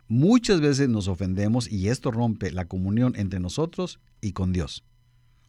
Muchas 0.07 0.61
veces 0.61 0.89
nos 0.89 1.09
ofendemos 1.09 1.69
y 1.69 1.89
esto 1.89 2.13
rompe 2.13 2.53
la 2.53 2.67
comunión 2.67 3.17
entre 3.17 3.41
nosotros 3.41 3.99
y 4.21 4.31
con 4.31 4.53
Dios. 4.53 4.85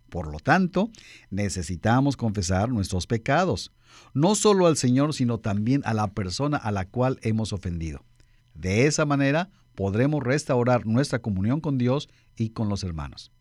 Por 0.09 0.31
lo 0.31 0.39
tanto, 0.39 0.89
necesitamos 1.29 2.17
confesar 2.17 2.69
nuestros 2.69 3.07
pecados, 3.07 3.71
no 4.13 4.35
solo 4.35 4.67
al 4.67 4.77
Señor, 4.77 5.13
sino 5.13 5.39
también 5.39 5.81
a 5.85 5.93
la 5.93 6.11
persona 6.13 6.57
a 6.57 6.71
la 6.71 6.85
cual 6.85 7.19
hemos 7.21 7.53
ofendido. 7.53 8.03
De 8.53 8.87
esa 8.87 9.05
manera 9.05 9.49
podremos 9.75 10.23
restaurar 10.23 10.85
nuestra 10.85 11.19
comunión 11.19 11.61
con 11.61 11.77
Dios 11.77 12.09
y 12.35 12.49
con 12.49 12.69
los 12.69 12.83
hermanos. 12.83 13.31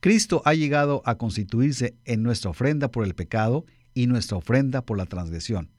Cristo 0.00 0.42
ha 0.44 0.54
llegado 0.54 1.00
a 1.04 1.16
constituirse 1.16 1.96
en 2.04 2.22
nuestra 2.22 2.50
ofrenda 2.50 2.90
por 2.90 3.04
el 3.04 3.14
pecado 3.14 3.64
y 3.94 4.08
nuestra 4.08 4.36
ofrenda 4.36 4.84
por 4.84 4.98
la 4.98 5.06
transgresión, 5.06 5.70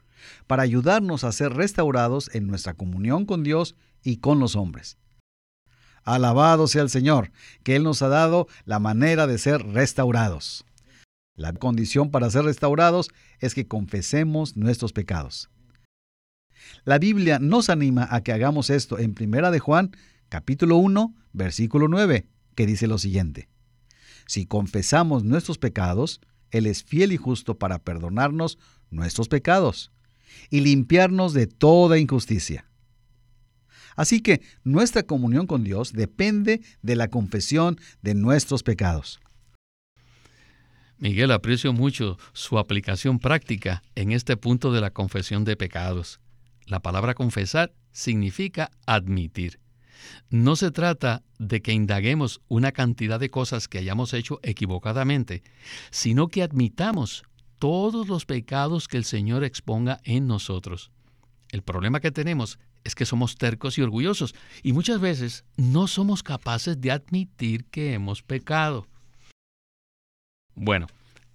para 0.48 0.64
ayudarnos 0.64 1.24
a 1.24 1.32
ser 1.32 1.54
restaurados 1.54 2.34
en 2.34 2.48
nuestra 2.48 2.74
comunión 2.74 3.26
con 3.26 3.44
Dios 3.44 3.76
y 4.02 4.18
con 4.18 4.40
los 4.40 4.56
hombres. 4.56 4.98
Alabado 6.04 6.68
sea 6.68 6.82
el 6.82 6.90
Señor, 6.90 7.32
que 7.64 7.76
Él 7.76 7.84
nos 7.84 8.02
ha 8.02 8.10
dado 8.10 8.48
la 8.66 8.80
manera 8.80 9.28
de 9.28 9.38
ser 9.38 9.66
restaurados. 9.66 10.66
La 11.36 11.54
condición 11.54 12.12
para 12.12 12.30
ser 12.30 12.44
restaurados 12.44 13.10
es 13.40 13.56
que 13.56 13.68
confesemos 13.68 14.56
nuestros 14.56 14.94
pecados. 14.94 15.50
La 16.86 17.00
Biblia 17.00 17.40
nos 17.40 17.70
anima 17.70 18.08
a 18.12 18.22
que 18.22 18.32
hagamos 18.32 18.70
esto 18.70 19.00
en 19.00 19.14
Primera 19.14 19.52
de 19.52 19.60
Juan, 19.60 19.96
capítulo 20.30 20.78
1, 20.78 21.16
versículo 21.32 21.88
9, 21.88 22.28
que 22.56 22.66
dice 22.66 22.88
lo 22.88 22.98
siguiente: 22.98 23.50
Si 24.28 24.46
confesamos 24.46 25.24
nuestros 25.24 25.58
pecados, 25.58 26.22
él 26.52 26.68
es 26.68 26.84
fiel 26.84 27.12
y 27.12 27.18
justo 27.18 27.58
para 27.58 27.80
perdonarnos 27.80 28.60
nuestros 28.92 29.28
pecados 29.28 29.92
y 30.50 30.62
limpiarnos 30.62 31.34
de 31.34 31.48
toda 31.48 31.98
injusticia. 31.98 32.66
Así 33.96 34.22
que 34.22 34.42
nuestra 34.64 35.04
comunión 35.04 35.48
con 35.48 35.64
Dios 35.64 35.94
depende 35.94 36.62
de 36.82 36.96
la 36.96 37.10
confesión 37.10 37.80
de 38.02 38.16
nuestros 38.16 38.64
pecados. 38.64 39.20
Miguel, 40.98 41.32
aprecio 41.32 41.74
mucho 41.74 42.18
su 42.32 42.58
aplicación 42.58 43.20
práctica 43.20 43.84
en 43.96 44.12
este 44.12 44.38
punto 44.38 44.72
de 44.72 44.80
la 44.80 44.92
confesión 44.92 45.44
de 45.44 45.58
pecados. 45.58 46.22
La 46.66 46.80
palabra 46.80 47.14
confesar 47.14 47.74
significa 47.92 48.72
admitir. 48.86 49.60
No 50.30 50.56
se 50.56 50.72
trata 50.72 51.24
de 51.40 51.62
que 51.62 51.74
indaguemos 51.74 52.42
una 52.48 52.72
cantidad 52.72 53.20
de 53.20 53.30
cosas 53.30 53.68
que 53.68 53.80
hayamos 53.80 54.14
hecho 54.14 54.40
equivocadamente, 54.44 55.44
sino 55.92 56.28
que 56.28 56.44
admitamos 56.44 57.24
todos 57.60 58.08
los 58.08 58.26
pecados 58.26 58.88
que 58.88 58.98
el 58.98 59.06
Señor 59.06 59.44
exponga 59.44 60.00
en 60.04 60.28
nosotros. 60.28 60.92
El 61.50 61.64
problema 61.64 62.00
que 62.00 62.12
tenemos 62.12 62.60
es 62.84 62.96
que 62.96 63.06
somos 63.06 63.38
tercos 63.38 63.78
y 63.78 63.82
orgullosos 63.82 64.36
y 64.62 64.74
muchas 64.74 65.00
veces 65.00 65.46
no 65.58 65.88
somos 65.88 66.24
capaces 66.24 66.80
de 66.80 66.92
admitir 66.92 67.66
que 67.66 67.94
hemos 67.94 68.22
pecado. 68.24 68.88
Bueno, 70.56 70.88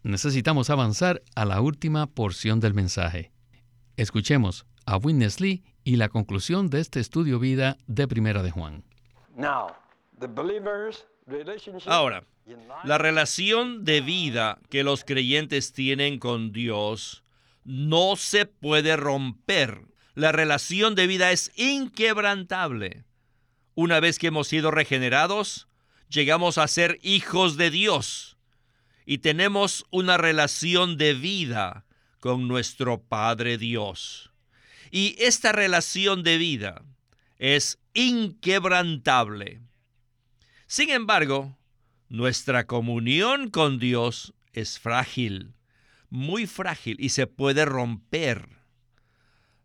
necesitamos 0.02 0.70
avanzar 0.70 1.22
a 1.34 1.44
la 1.44 1.60
última 1.60 2.06
porción 2.06 2.60
del 2.60 2.74
mensaje. 2.74 3.32
Escuchemos 3.96 4.66
a 4.86 4.96
Witness 4.96 5.40
Lee 5.40 5.62
y 5.84 5.96
la 5.96 6.08
conclusión 6.08 6.70
de 6.70 6.80
este 6.80 7.00
estudio 7.00 7.38
vida 7.38 7.76
de 7.86 8.06
Primera 8.06 8.42
de 8.42 8.50
Juan. 8.50 8.84
Ahora, 11.86 12.24
la 12.84 12.98
relación 12.98 13.84
de 13.84 14.00
vida 14.00 14.58
que 14.70 14.82
los 14.82 15.04
creyentes 15.04 15.72
tienen 15.72 16.18
con 16.18 16.52
Dios 16.52 17.24
no 17.64 18.16
se 18.16 18.46
puede 18.46 18.96
romper 18.96 19.82
la 20.18 20.32
relación 20.32 20.96
de 20.96 21.06
vida 21.06 21.30
es 21.30 21.52
inquebrantable. 21.54 23.04
Una 23.76 24.00
vez 24.00 24.18
que 24.18 24.26
hemos 24.26 24.48
sido 24.48 24.72
regenerados, 24.72 25.68
llegamos 26.08 26.58
a 26.58 26.66
ser 26.66 26.98
hijos 27.02 27.56
de 27.56 27.70
Dios 27.70 28.36
y 29.06 29.18
tenemos 29.18 29.86
una 29.90 30.16
relación 30.16 30.98
de 30.98 31.14
vida 31.14 31.86
con 32.18 32.48
nuestro 32.48 33.00
Padre 33.00 33.58
Dios. 33.58 34.32
Y 34.90 35.14
esta 35.20 35.52
relación 35.52 36.24
de 36.24 36.36
vida 36.36 36.82
es 37.38 37.78
inquebrantable. 37.94 39.60
Sin 40.66 40.90
embargo, 40.90 41.56
nuestra 42.08 42.66
comunión 42.66 43.50
con 43.50 43.78
Dios 43.78 44.34
es 44.52 44.80
frágil, 44.80 45.54
muy 46.10 46.48
frágil 46.48 46.96
y 46.98 47.10
se 47.10 47.28
puede 47.28 47.64
romper. 47.64 48.57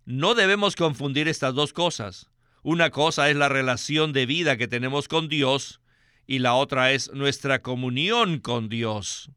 No 0.05 0.35
debemos 0.35 0.75
confundir 0.75 1.27
estas 1.27 1.53
dos 1.53 1.71
cosas. 1.71 2.29
Una 2.61 2.89
cosa 2.89 3.29
es 3.29 3.37
la 3.37 3.47
relación 3.47 4.11
de 4.11 4.25
vida 4.25 4.57
que 4.57 4.67
tenemos 4.67 5.07
con 5.07 5.29
Dios 5.29 5.81
y 6.27 6.39
la 6.39 6.55
otra 6.55 6.91
es 6.91 7.11
nuestra 7.13 7.61
comunión 7.61 8.39
con 8.39 8.67
Dios. 8.67 9.31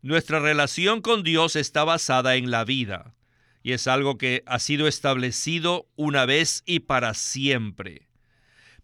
Nuestra 0.00 0.38
relación 0.40 1.00
con 1.00 1.22
Dios 1.22 1.56
está 1.56 1.84
basada 1.84 2.36
en 2.36 2.50
la 2.50 2.64
vida 2.64 3.14
y 3.62 3.72
es 3.72 3.86
algo 3.86 4.18
que 4.18 4.42
ha 4.46 4.58
sido 4.58 4.86
establecido 4.86 5.88
una 5.96 6.26
vez 6.26 6.62
y 6.66 6.80
para 6.80 7.14
siempre. 7.14 8.08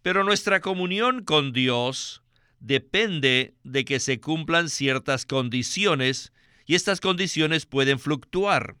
Pero 0.01 0.23
nuestra 0.23 0.61
comunión 0.61 1.23
con 1.23 1.51
Dios 1.51 2.23
depende 2.59 3.55
de 3.63 3.85
que 3.85 3.99
se 3.99 4.19
cumplan 4.19 4.69
ciertas 4.69 5.25
condiciones 5.25 6.33
y 6.65 6.75
estas 6.75 6.99
condiciones 6.99 7.65
pueden 7.65 7.99
fluctuar. 7.99 8.75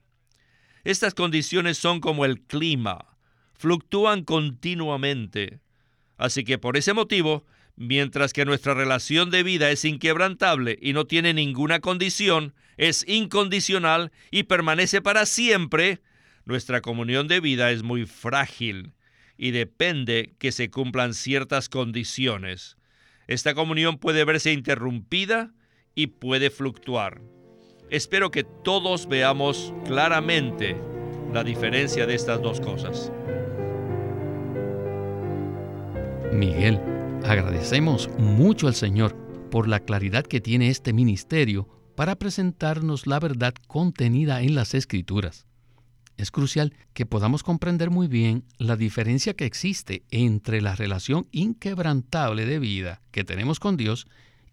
Estas 0.83 1.13
condiciones 1.13 1.77
son 1.77 1.99
como 1.99 2.25
el 2.25 2.41
clima, 2.41 3.17
fluctúan 3.53 4.23
continuamente. 4.23 5.59
Así 6.17 6.43
que 6.43 6.57
por 6.57 6.77
ese 6.77 6.93
motivo, 6.93 7.45
mientras 7.75 8.33
que 8.33 8.45
nuestra 8.45 8.73
relación 8.73 9.29
de 9.29 9.43
vida 9.43 9.71
es 9.71 9.85
inquebrantable 9.85 10.77
y 10.81 10.93
no 10.93 11.05
tiene 11.05 11.33
ninguna 11.33 11.79
condición, 11.79 12.53
es 12.77 13.05
incondicional 13.07 14.11
y 14.31 14.43
permanece 14.43 15.01
para 15.01 15.25
siempre, 15.25 16.01
Nuestra 16.49 16.81
comunión 16.81 17.27
de 17.27 17.41
vida 17.41 17.69
es 17.69 17.83
muy 17.83 18.07
frágil 18.07 18.93
y 19.37 19.51
depende 19.51 20.33
que 20.39 20.51
se 20.51 20.71
cumplan 20.71 21.13
ciertas 21.13 21.69
condiciones. 21.69 22.75
Esta 23.27 23.53
comunión 23.53 23.99
puede 23.99 24.25
verse 24.25 24.51
interrumpida 24.51 25.53
y 25.93 26.07
puede 26.07 26.49
fluctuar. 26.49 27.21
Espero 27.91 28.29
que 28.29 28.43
todos 28.43 29.07
veamos 29.07 29.73
claramente 29.85 30.79
la 31.33 31.43
diferencia 31.43 32.05
de 32.05 32.13
estas 32.13 32.39
dos 32.39 32.61
cosas. 32.61 33.11
Miguel, 36.31 36.79
agradecemos 37.25 38.07
mucho 38.19 38.67
al 38.67 38.75
Señor 38.75 39.15
por 39.49 39.67
la 39.67 39.79
claridad 39.79 40.23
que 40.23 40.39
tiene 40.39 40.69
este 40.69 40.93
ministerio 40.93 41.67
para 41.95 42.15
presentarnos 42.15 43.07
la 43.07 43.19
verdad 43.19 43.55
contenida 43.67 44.43
en 44.43 44.53
las 44.53 44.75
Escrituras. 44.75 45.47
Es 46.15 46.29
crucial 46.29 46.75
que 46.93 47.07
podamos 47.07 47.41
comprender 47.41 47.89
muy 47.89 48.07
bien 48.07 48.43
la 48.59 48.75
diferencia 48.75 49.33
que 49.33 49.45
existe 49.45 50.03
entre 50.11 50.61
la 50.61 50.75
relación 50.75 51.27
inquebrantable 51.31 52.45
de 52.45 52.59
vida 52.59 53.01
que 53.09 53.23
tenemos 53.23 53.59
con 53.59 53.77
Dios 53.77 54.05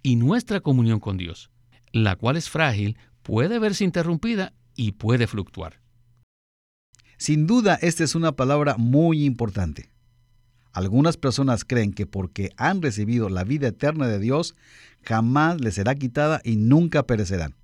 y 0.02 0.16
nuestra 0.16 0.60
comunión 0.60 1.00
con 1.00 1.18
Dios, 1.18 1.50
la 1.92 2.16
cual 2.16 2.36
es 2.36 2.48
frágil, 2.48 2.96
puede 3.26 3.58
verse 3.58 3.82
interrumpida 3.82 4.52
y 4.76 4.92
puede 4.92 5.26
fluctuar. 5.26 5.80
Sin 7.18 7.48
duda, 7.48 7.76
esta 7.82 8.04
es 8.04 8.14
una 8.14 8.30
palabra 8.36 8.76
muy 8.78 9.24
importante. 9.24 9.90
Algunas 10.72 11.16
personas 11.16 11.64
creen 11.64 11.92
que 11.92 12.06
porque 12.06 12.52
han 12.56 12.82
recibido 12.82 13.28
la 13.28 13.42
vida 13.42 13.66
eterna 13.66 14.06
de 14.06 14.20
Dios, 14.20 14.54
jamás 15.02 15.60
les 15.60 15.74
será 15.74 15.96
quitada 15.96 16.40
y 16.44 16.54
nunca 16.54 17.04
perecerán. 17.04 17.56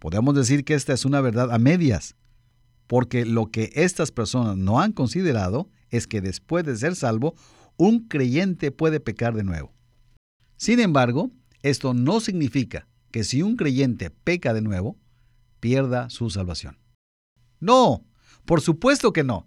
Podemos 0.00 0.34
decir 0.34 0.66
que 0.66 0.74
esta 0.74 0.92
es 0.92 1.06
una 1.06 1.22
verdad 1.22 1.50
a 1.50 1.58
medias, 1.58 2.14
porque 2.86 3.24
lo 3.24 3.50
que 3.50 3.70
estas 3.76 4.12
personas 4.12 4.58
no 4.58 4.80
han 4.80 4.92
considerado 4.92 5.70
es 5.88 6.06
que 6.06 6.20
después 6.20 6.62
de 6.66 6.76
ser 6.76 6.94
salvo, 6.94 7.34
un 7.78 8.06
creyente 8.06 8.70
puede 8.70 9.00
pecar 9.00 9.34
de 9.34 9.44
nuevo. 9.44 9.72
Sin 10.58 10.78
embargo, 10.78 11.30
esto 11.62 11.94
no 11.94 12.20
significa 12.20 12.86
que 13.14 13.22
si 13.22 13.42
un 13.42 13.54
creyente 13.54 14.10
peca 14.10 14.52
de 14.52 14.60
nuevo, 14.60 14.98
pierda 15.60 16.10
su 16.10 16.30
salvación. 16.30 16.80
No, 17.60 18.04
por 18.44 18.60
supuesto 18.60 19.12
que 19.12 19.22
no. 19.22 19.46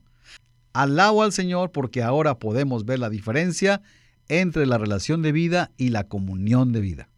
Alabo 0.72 1.22
al 1.22 1.34
Señor 1.34 1.74
porque 1.74 2.02
ahora 2.02 2.40
podemos 2.40 2.86
ver 2.86 3.00
la 3.00 3.10
diferencia 3.10 3.82
entre 4.30 4.66
la 4.68 4.78
relación 4.78 5.22
de 5.22 5.34
vida 5.34 5.74
y 5.76 5.90
la 5.90 6.06
comunión 6.06 6.72
de 6.72 6.80
vida. 6.80 7.10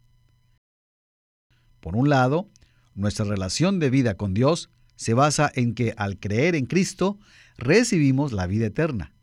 Por 1.81 1.95
un 1.95 2.09
lado, 2.09 2.49
nuestra 2.95 3.25
relación 3.25 3.77
de 3.77 3.91
vida 3.91 4.15
con 4.15 4.33
Dios 4.33 4.71
se 4.95 5.13
basa 5.13 5.51
en 5.53 5.75
que 5.75 5.93
al 5.97 6.17
creer 6.17 6.55
en 6.55 6.65
Cristo 6.65 7.19
recibimos 7.59 8.31
la 8.31 8.47
vida 8.47 8.65
eterna. 8.65 9.13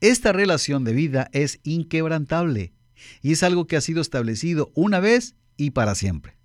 Esta 0.00 0.32
relación 0.32 0.84
de 0.84 0.94
vida 0.94 1.28
es 1.34 1.60
inquebrantable 1.64 2.72
y 3.20 3.32
es 3.32 3.42
algo 3.42 3.66
que 3.66 3.76
ha 3.76 3.82
sido 3.82 4.00
establecido 4.00 4.72
una 4.74 5.00
vez 5.00 5.34
y 5.58 5.72
para 5.72 5.94
siempre. 5.94 6.35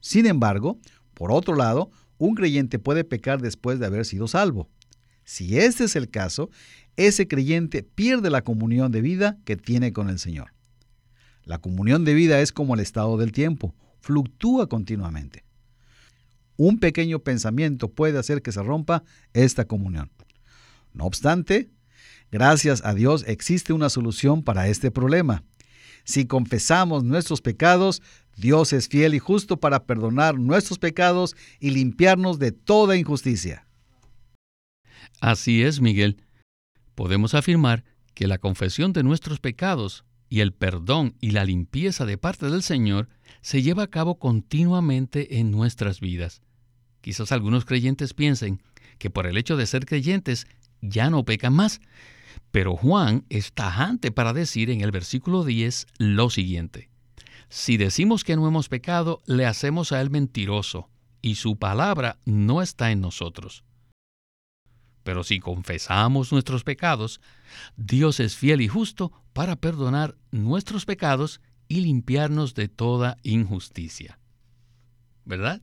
Sin 0.00 0.26
embargo, 0.26 0.78
por 1.14 1.32
otro 1.32 1.54
lado, 1.54 1.90
un 2.18 2.34
creyente 2.34 2.78
puede 2.78 3.04
pecar 3.04 3.40
después 3.40 3.78
de 3.78 3.86
haber 3.86 4.04
sido 4.04 4.28
salvo. 4.28 4.68
Si 5.24 5.58
este 5.58 5.84
es 5.84 5.96
el 5.96 6.10
caso, 6.10 6.50
ese 6.96 7.28
creyente 7.28 7.82
pierde 7.82 8.30
la 8.30 8.42
comunión 8.42 8.92
de 8.92 9.00
vida 9.00 9.38
que 9.44 9.56
tiene 9.56 9.92
con 9.92 10.10
el 10.10 10.18
Señor. 10.18 10.52
La 11.44 11.58
comunión 11.58 12.04
de 12.04 12.14
vida 12.14 12.40
es 12.40 12.52
como 12.52 12.74
el 12.74 12.80
estado 12.80 13.16
del 13.16 13.32
tiempo, 13.32 13.74
fluctúa 14.00 14.68
continuamente. 14.68 15.44
Un 16.56 16.78
pequeño 16.78 17.20
pensamiento 17.20 17.88
puede 17.90 18.18
hacer 18.18 18.42
que 18.42 18.52
se 18.52 18.62
rompa 18.62 19.02
esta 19.32 19.64
comunión. 19.64 20.10
No 20.92 21.04
obstante, 21.04 21.70
gracias 22.30 22.84
a 22.84 22.92
Dios 22.92 23.24
existe 23.26 23.72
una 23.72 23.88
solución 23.88 24.42
para 24.42 24.68
este 24.68 24.90
problema. 24.90 25.42
Si 26.04 26.26
confesamos 26.26 27.04
nuestros 27.04 27.40
pecados, 27.40 28.02
Dios 28.36 28.72
es 28.72 28.88
fiel 28.88 29.14
y 29.14 29.18
justo 29.18 29.58
para 29.58 29.84
perdonar 29.84 30.38
nuestros 30.38 30.78
pecados 30.78 31.36
y 31.60 31.70
limpiarnos 31.70 32.38
de 32.38 32.52
toda 32.52 32.96
injusticia. 32.96 33.66
Así 35.20 35.62
es, 35.62 35.80
Miguel. 35.80 36.22
Podemos 36.94 37.34
afirmar 37.34 37.84
que 38.14 38.26
la 38.26 38.38
confesión 38.38 38.92
de 38.92 39.02
nuestros 39.02 39.40
pecados 39.40 40.04
y 40.28 40.40
el 40.40 40.52
perdón 40.52 41.14
y 41.20 41.32
la 41.32 41.44
limpieza 41.44 42.06
de 42.06 42.16
parte 42.16 42.48
del 42.48 42.62
Señor 42.62 43.08
se 43.42 43.62
lleva 43.62 43.82
a 43.84 43.90
cabo 43.90 44.18
continuamente 44.18 45.38
en 45.38 45.50
nuestras 45.50 46.00
vidas. 46.00 46.42
Quizás 47.00 47.32
algunos 47.32 47.64
creyentes 47.64 48.14
piensen 48.14 48.62
que 48.98 49.10
por 49.10 49.26
el 49.26 49.36
hecho 49.36 49.56
de 49.56 49.66
ser 49.66 49.86
creyentes 49.86 50.46
ya 50.82 51.10
no 51.10 51.24
pecan 51.24 51.54
más, 51.54 51.80
pero 52.50 52.76
Juan 52.76 53.24
es 53.28 53.52
tajante 53.52 54.10
para 54.10 54.32
decir 54.32 54.70
en 54.70 54.80
el 54.80 54.90
versículo 54.90 55.44
10 55.44 55.86
lo 55.98 56.30
siguiente. 56.30 56.90
Si 57.48 57.76
decimos 57.76 58.24
que 58.24 58.36
no 58.36 58.46
hemos 58.46 58.68
pecado, 58.68 59.22
le 59.26 59.46
hacemos 59.46 59.92
a 59.92 60.00
Él 60.00 60.10
mentiroso, 60.10 60.88
y 61.22 61.36
su 61.36 61.56
palabra 61.56 62.18
no 62.24 62.62
está 62.62 62.90
en 62.90 63.00
nosotros. 63.00 63.64
Pero 65.02 65.24
si 65.24 65.40
confesamos 65.40 66.32
nuestros 66.32 66.62
pecados, 66.62 67.20
Dios 67.76 68.20
es 68.20 68.36
fiel 68.36 68.60
y 68.60 68.68
justo 68.68 69.12
para 69.32 69.56
perdonar 69.56 70.16
nuestros 70.30 70.84
pecados 70.84 71.40
y 71.68 71.80
limpiarnos 71.80 72.54
de 72.54 72.68
toda 72.68 73.16
injusticia. 73.22 74.18
¿Verdad? 75.24 75.62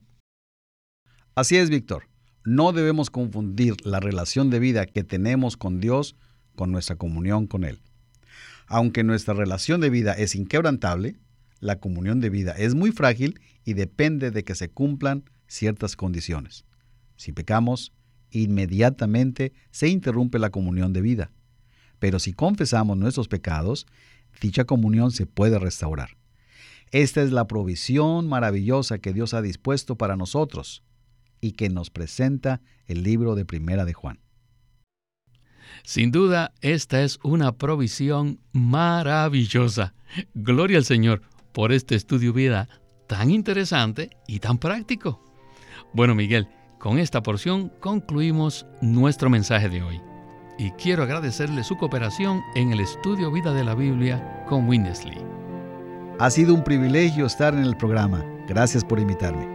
Así 1.34 1.56
es, 1.56 1.70
Víctor. 1.70 2.08
No 2.44 2.72
debemos 2.72 3.10
confundir 3.10 3.76
la 3.84 4.00
relación 4.00 4.50
de 4.50 4.58
vida 4.58 4.86
que 4.86 5.04
tenemos 5.04 5.56
con 5.56 5.80
Dios 5.80 6.16
con 6.58 6.72
nuestra 6.72 6.96
comunión 6.96 7.46
con 7.46 7.62
Él. 7.62 7.78
Aunque 8.66 9.04
nuestra 9.04 9.32
relación 9.32 9.80
de 9.80 9.90
vida 9.90 10.12
es 10.12 10.34
inquebrantable, 10.34 11.14
la 11.60 11.78
comunión 11.78 12.18
de 12.18 12.30
vida 12.30 12.50
es 12.50 12.74
muy 12.74 12.90
frágil 12.90 13.40
y 13.64 13.74
depende 13.74 14.32
de 14.32 14.42
que 14.42 14.56
se 14.56 14.68
cumplan 14.68 15.22
ciertas 15.46 15.94
condiciones. 15.94 16.64
Si 17.14 17.30
pecamos, 17.30 17.92
inmediatamente 18.32 19.52
se 19.70 19.86
interrumpe 19.86 20.40
la 20.40 20.50
comunión 20.50 20.92
de 20.92 21.00
vida. 21.00 21.30
Pero 22.00 22.18
si 22.18 22.32
confesamos 22.32 22.98
nuestros 22.98 23.28
pecados, 23.28 23.86
dicha 24.40 24.64
comunión 24.64 25.12
se 25.12 25.26
puede 25.26 25.60
restaurar. 25.60 26.16
Esta 26.90 27.22
es 27.22 27.30
la 27.30 27.46
provisión 27.46 28.28
maravillosa 28.28 28.98
que 28.98 29.12
Dios 29.12 29.32
ha 29.32 29.42
dispuesto 29.42 29.94
para 29.94 30.16
nosotros 30.16 30.82
y 31.40 31.52
que 31.52 31.68
nos 31.68 31.90
presenta 31.90 32.62
el 32.86 33.04
libro 33.04 33.36
de 33.36 33.44
Primera 33.44 33.84
de 33.84 33.92
Juan. 33.92 34.18
Sin 35.82 36.10
duda, 36.10 36.52
esta 36.60 37.02
es 37.02 37.18
una 37.22 37.52
provisión 37.52 38.40
maravillosa. 38.52 39.94
Gloria 40.34 40.78
al 40.78 40.84
Señor 40.84 41.22
por 41.52 41.72
este 41.72 41.94
estudio 41.94 42.32
vida 42.32 42.68
tan 43.06 43.30
interesante 43.30 44.10
y 44.26 44.38
tan 44.38 44.58
práctico. 44.58 45.20
Bueno, 45.92 46.14
Miguel, 46.14 46.48
con 46.78 46.98
esta 46.98 47.22
porción 47.22 47.72
concluimos 47.80 48.66
nuestro 48.80 49.30
mensaje 49.30 49.68
de 49.68 49.82
hoy. 49.82 50.00
Y 50.58 50.70
quiero 50.72 51.02
agradecerle 51.04 51.64
su 51.64 51.76
cooperación 51.76 52.42
en 52.54 52.72
el 52.72 52.80
estudio 52.80 53.32
vida 53.32 53.52
de 53.52 53.64
la 53.64 53.74
Biblia 53.74 54.44
con 54.48 54.68
Winnesley. 54.68 55.18
Ha 56.18 56.30
sido 56.30 56.52
un 56.52 56.64
privilegio 56.64 57.26
estar 57.26 57.54
en 57.54 57.62
el 57.62 57.76
programa. 57.76 58.24
Gracias 58.48 58.84
por 58.84 58.98
invitarme. 58.98 59.48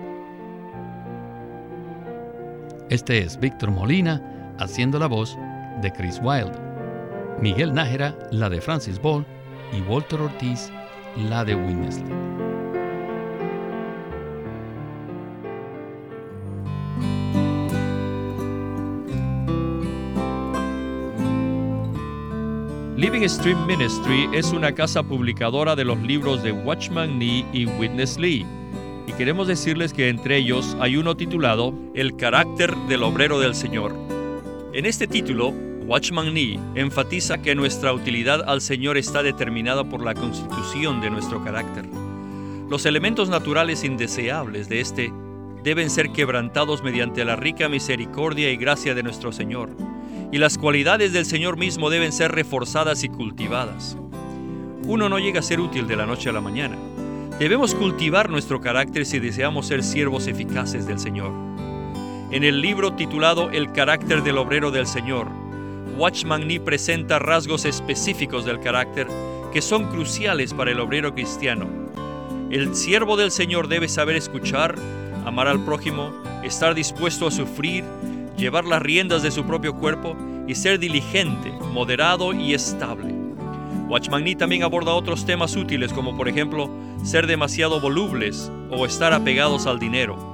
Este 2.90 3.20
es 3.20 3.40
Víctor 3.40 3.72
Molina 3.72 4.56
haciendo 4.60 5.00
la 5.00 5.08
voz 5.08 5.38
de 5.84 5.91
Chris 5.91 6.19
Wilde, 6.24 6.58
Miguel 7.41 7.74
Nájera 7.74 8.17
la 8.32 8.50
de 8.50 8.62
Francis 8.62 9.00
Ball 9.00 9.26
y 9.78 9.82
Walter 9.82 10.22
Ortiz 10.22 10.72
la 11.30 11.43
de 11.43 11.54
Winnesley. 11.54 12.06
Living 22.96 23.28
Stream 23.28 23.67
Ministry 23.67 24.30
es 24.34 24.54
una 24.54 24.74
casa 24.74 25.04
publicadora 25.04 25.76
de 25.76 25.84
los 25.84 26.00
libros 26.00 26.41
de 26.41 26.54
Watchman 26.54 27.19
Nee 27.19 27.46
y 27.52 27.65
Witness 27.65 28.17
Lee. 28.17 28.46
Y 29.06 29.12
queremos 29.13 29.48
decirles 29.50 29.91
que 29.91 30.08
entre 30.08 30.38
ellos 30.38 30.78
hay 30.80 30.96
uno 30.96 31.17
titulado 31.17 31.74
El 31.93 32.15
carácter 32.15 32.74
del 32.88 33.04
obrero 33.04 33.39
del 33.39 33.54
Señor. 33.54 33.93
En 34.74 34.86
este 34.86 35.06
título, 35.06 35.54
Watchman 35.86 36.34
Nee 36.34 36.60
enfatiza 36.76 37.41
que 37.41 37.56
nuestra 37.56 37.93
utilidad 37.93 38.43
al 38.48 38.62
Señor 38.62 38.98
está 38.98 39.22
determinada 39.22 39.84
por 39.84 40.04
la 40.04 40.13
constitución 40.13 41.02
de 41.02 41.10
nuestro 41.10 41.43
carácter. 41.43 41.86
Los 42.69 42.86
elementos 42.86 43.30
naturales 43.30 43.84
indeseables 43.84 44.69
de 44.69 44.80
este 44.80 45.13
deben 45.63 45.89
ser 45.89 46.12
quebrantados 46.12 46.84
mediante 46.84 47.26
la 47.26 47.36
rica 47.36 47.69
misericordia 47.69 48.50
y 48.50 48.58
gracia 48.58 48.96
de 48.96 49.04
nuestro 49.04 49.32
Señor 49.32 49.69
y 50.32 50.38
las 50.38 50.58
cualidades 50.58 51.13
del 51.13 51.26
Señor 51.26 51.58
mismo 51.58 51.89
deben 51.89 52.12
ser 52.12 52.32
reforzadas 52.32 53.04
y 53.04 53.10
cultivadas. 53.10 53.98
Uno 54.86 55.08
no 55.08 55.19
llega 55.19 55.41
a 55.41 55.43
ser 55.43 55.60
útil 55.60 55.86
de 55.86 55.96
la 55.96 56.06
noche 56.06 56.30
a 56.30 56.34
la 56.34 56.41
mañana. 56.41 56.78
Debemos 57.39 57.76
cultivar 57.76 58.30
nuestro 58.30 58.60
carácter 58.60 59.06
si 59.06 59.19
deseamos 59.19 59.67
ser 59.67 59.84
siervos 59.84 60.28
eficaces 60.28 60.88
del 60.88 61.00
Señor. 61.00 61.32
En 62.32 62.43
el 62.43 62.62
libro 62.62 62.93
titulado 62.93 63.52
El 63.52 63.72
carácter 63.74 64.24
del 64.24 64.39
obrero 64.39 64.72
del 64.72 64.88
Señor, 64.88 65.42
Watchman 65.97 66.47
Nee 66.47 66.60
presenta 66.60 67.19
rasgos 67.19 67.65
específicos 67.65 68.45
del 68.45 68.60
carácter 68.60 69.08
que 69.51 69.62
son 69.62 69.89
cruciales 69.89 70.53
para 70.53 70.71
el 70.71 70.79
obrero 70.79 71.13
cristiano. 71.13 71.67
El 72.49 72.75
siervo 72.75 73.15
del 73.15 73.29
Señor 73.29 73.67
debe 73.67 73.88
saber 73.88 74.15
escuchar, 74.15 74.75
amar 75.25 75.47
al 75.47 75.63
prójimo, 75.63 76.12
estar 76.43 76.73
dispuesto 76.73 77.27
a 77.27 77.32
sufrir, 77.32 77.84
llevar 78.36 78.65
las 78.65 78.82
riendas 78.82 79.21
de 79.21 79.29
su 79.29 79.45
propio 79.45 79.75
cuerpo 79.75 80.15
y 80.47 80.56
ser 80.56 80.79
diligente, 80.79 81.51
moderado 81.71 82.34
y 82.34 82.56
estable. 82.56 83.13
Watchman 83.88 84.23
Nee 84.23 84.36
también 84.36 84.63
aborda 84.63 84.93
otros 84.93 85.25
temas 85.25 85.56
útiles 85.56 85.93
como 85.93 86.17
por 86.17 86.27
ejemplo 86.27 86.69
ser 87.03 87.27
demasiado 87.27 87.79
volubles 87.79 88.51
o 88.71 88.88
estar 88.88 89.13
apegados 89.13 89.67
al 89.67 89.77
dinero. 89.77 90.33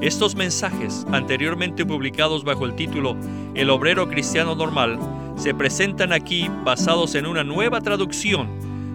Estos 0.00 0.34
mensajes, 0.34 1.06
anteriormente 1.12 1.86
publicados 1.86 2.44
bajo 2.44 2.66
el 2.66 2.74
título 2.74 3.16
El 3.54 3.70
obrero 3.70 4.08
cristiano 4.08 4.54
normal, 4.54 4.98
se 5.36 5.54
presentan 5.54 6.12
aquí 6.12 6.50
basados 6.64 7.14
en 7.14 7.26
una 7.26 7.44
nueva 7.44 7.80
traducción 7.80 8.48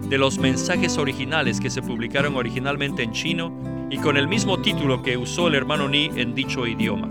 de 0.08 0.18
los 0.18 0.38
mensajes 0.38 0.98
originales 0.98 1.60
que 1.60 1.70
se 1.70 1.82
publicaron 1.82 2.36
originalmente 2.36 3.02
en 3.02 3.12
chino 3.12 3.52
y 3.90 3.98
con 3.98 4.16
el 4.16 4.28
mismo 4.28 4.60
título 4.60 5.02
que 5.02 5.16
usó 5.16 5.48
el 5.48 5.54
hermano 5.54 5.88
Ni 5.88 6.10
en 6.16 6.34
dicho 6.34 6.66
idioma. 6.66 7.08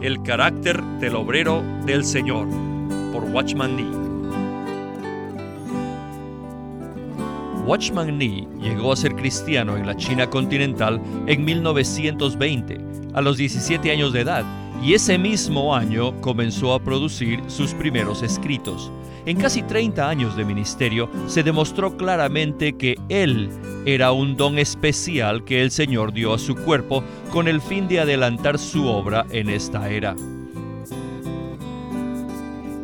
El 0.00 0.22
carácter 0.22 0.82
del 1.00 1.14
obrero 1.14 1.62
del 1.86 2.04
Señor, 2.04 2.48
por 3.12 3.24
Watchman 3.24 3.76
Nee. 3.76 4.02
Watchman 7.66 8.18
Nee 8.18 8.48
llegó 8.60 8.92
a 8.92 8.96
ser 8.96 9.14
cristiano 9.14 9.76
en 9.76 9.86
la 9.86 9.96
China 9.96 10.28
continental 10.28 11.00
en 11.26 11.44
1920, 11.44 12.91
a 13.14 13.20
los 13.20 13.36
17 13.36 13.90
años 13.90 14.12
de 14.12 14.20
edad, 14.20 14.44
y 14.82 14.94
ese 14.94 15.18
mismo 15.18 15.74
año 15.74 16.20
comenzó 16.20 16.74
a 16.74 16.80
producir 16.80 17.40
sus 17.46 17.74
primeros 17.74 18.22
escritos. 18.22 18.90
En 19.24 19.36
casi 19.36 19.62
30 19.62 20.08
años 20.08 20.36
de 20.36 20.44
ministerio 20.44 21.08
se 21.28 21.44
demostró 21.44 21.96
claramente 21.96 22.72
que 22.72 22.96
él 23.08 23.50
era 23.86 24.10
un 24.12 24.36
don 24.36 24.58
especial 24.58 25.44
que 25.44 25.62
el 25.62 25.70
Señor 25.70 26.12
dio 26.12 26.34
a 26.34 26.38
su 26.38 26.56
cuerpo 26.56 27.04
con 27.30 27.46
el 27.46 27.60
fin 27.60 27.86
de 27.86 28.00
adelantar 28.00 28.58
su 28.58 28.86
obra 28.86 29.24
en 29.30 29.48
esta 29.48 29.88
era. 29.88 30.16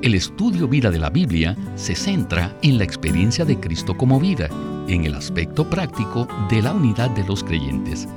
El 0.01 0.15
estudio 0.15 0.69
vida 0.69 0.93
de 0.93 0.99
la 1.01 1.11
Biblia 1.11 1.57
se 1.75 1.97
centra 1.97 2.57
en 2.63 2.79
la 2.79 2.85
experiencia 2.85 3.45
de 3.45 3.59
Cristo 3.59 3.97
como 3.97 4.21
vida, 4.21 4.49
en 4.87 5.05
el 5.05 5.15
aspecto 5.15 5.69
práctico 5.69 6.29
de 6.49 6.63
la 6.63 6.73
unidad 6.73 7.11
de 7.11 7.25
los 7.25 7.43
creyentes. 7.43 8.09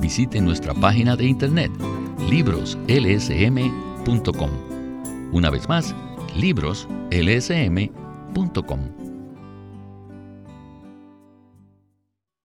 visiten 0.00 0.44
nuestra 0.44 0.74
página 0.74 1.16
de 1.16 1.26
internet 1.26 1.72
libroslsm.com. 2.28 4.50
Una 5.32 5.50
vez 5.50 5.68
más, 5.68 5.92
libroslsm.com. 6.36 9.07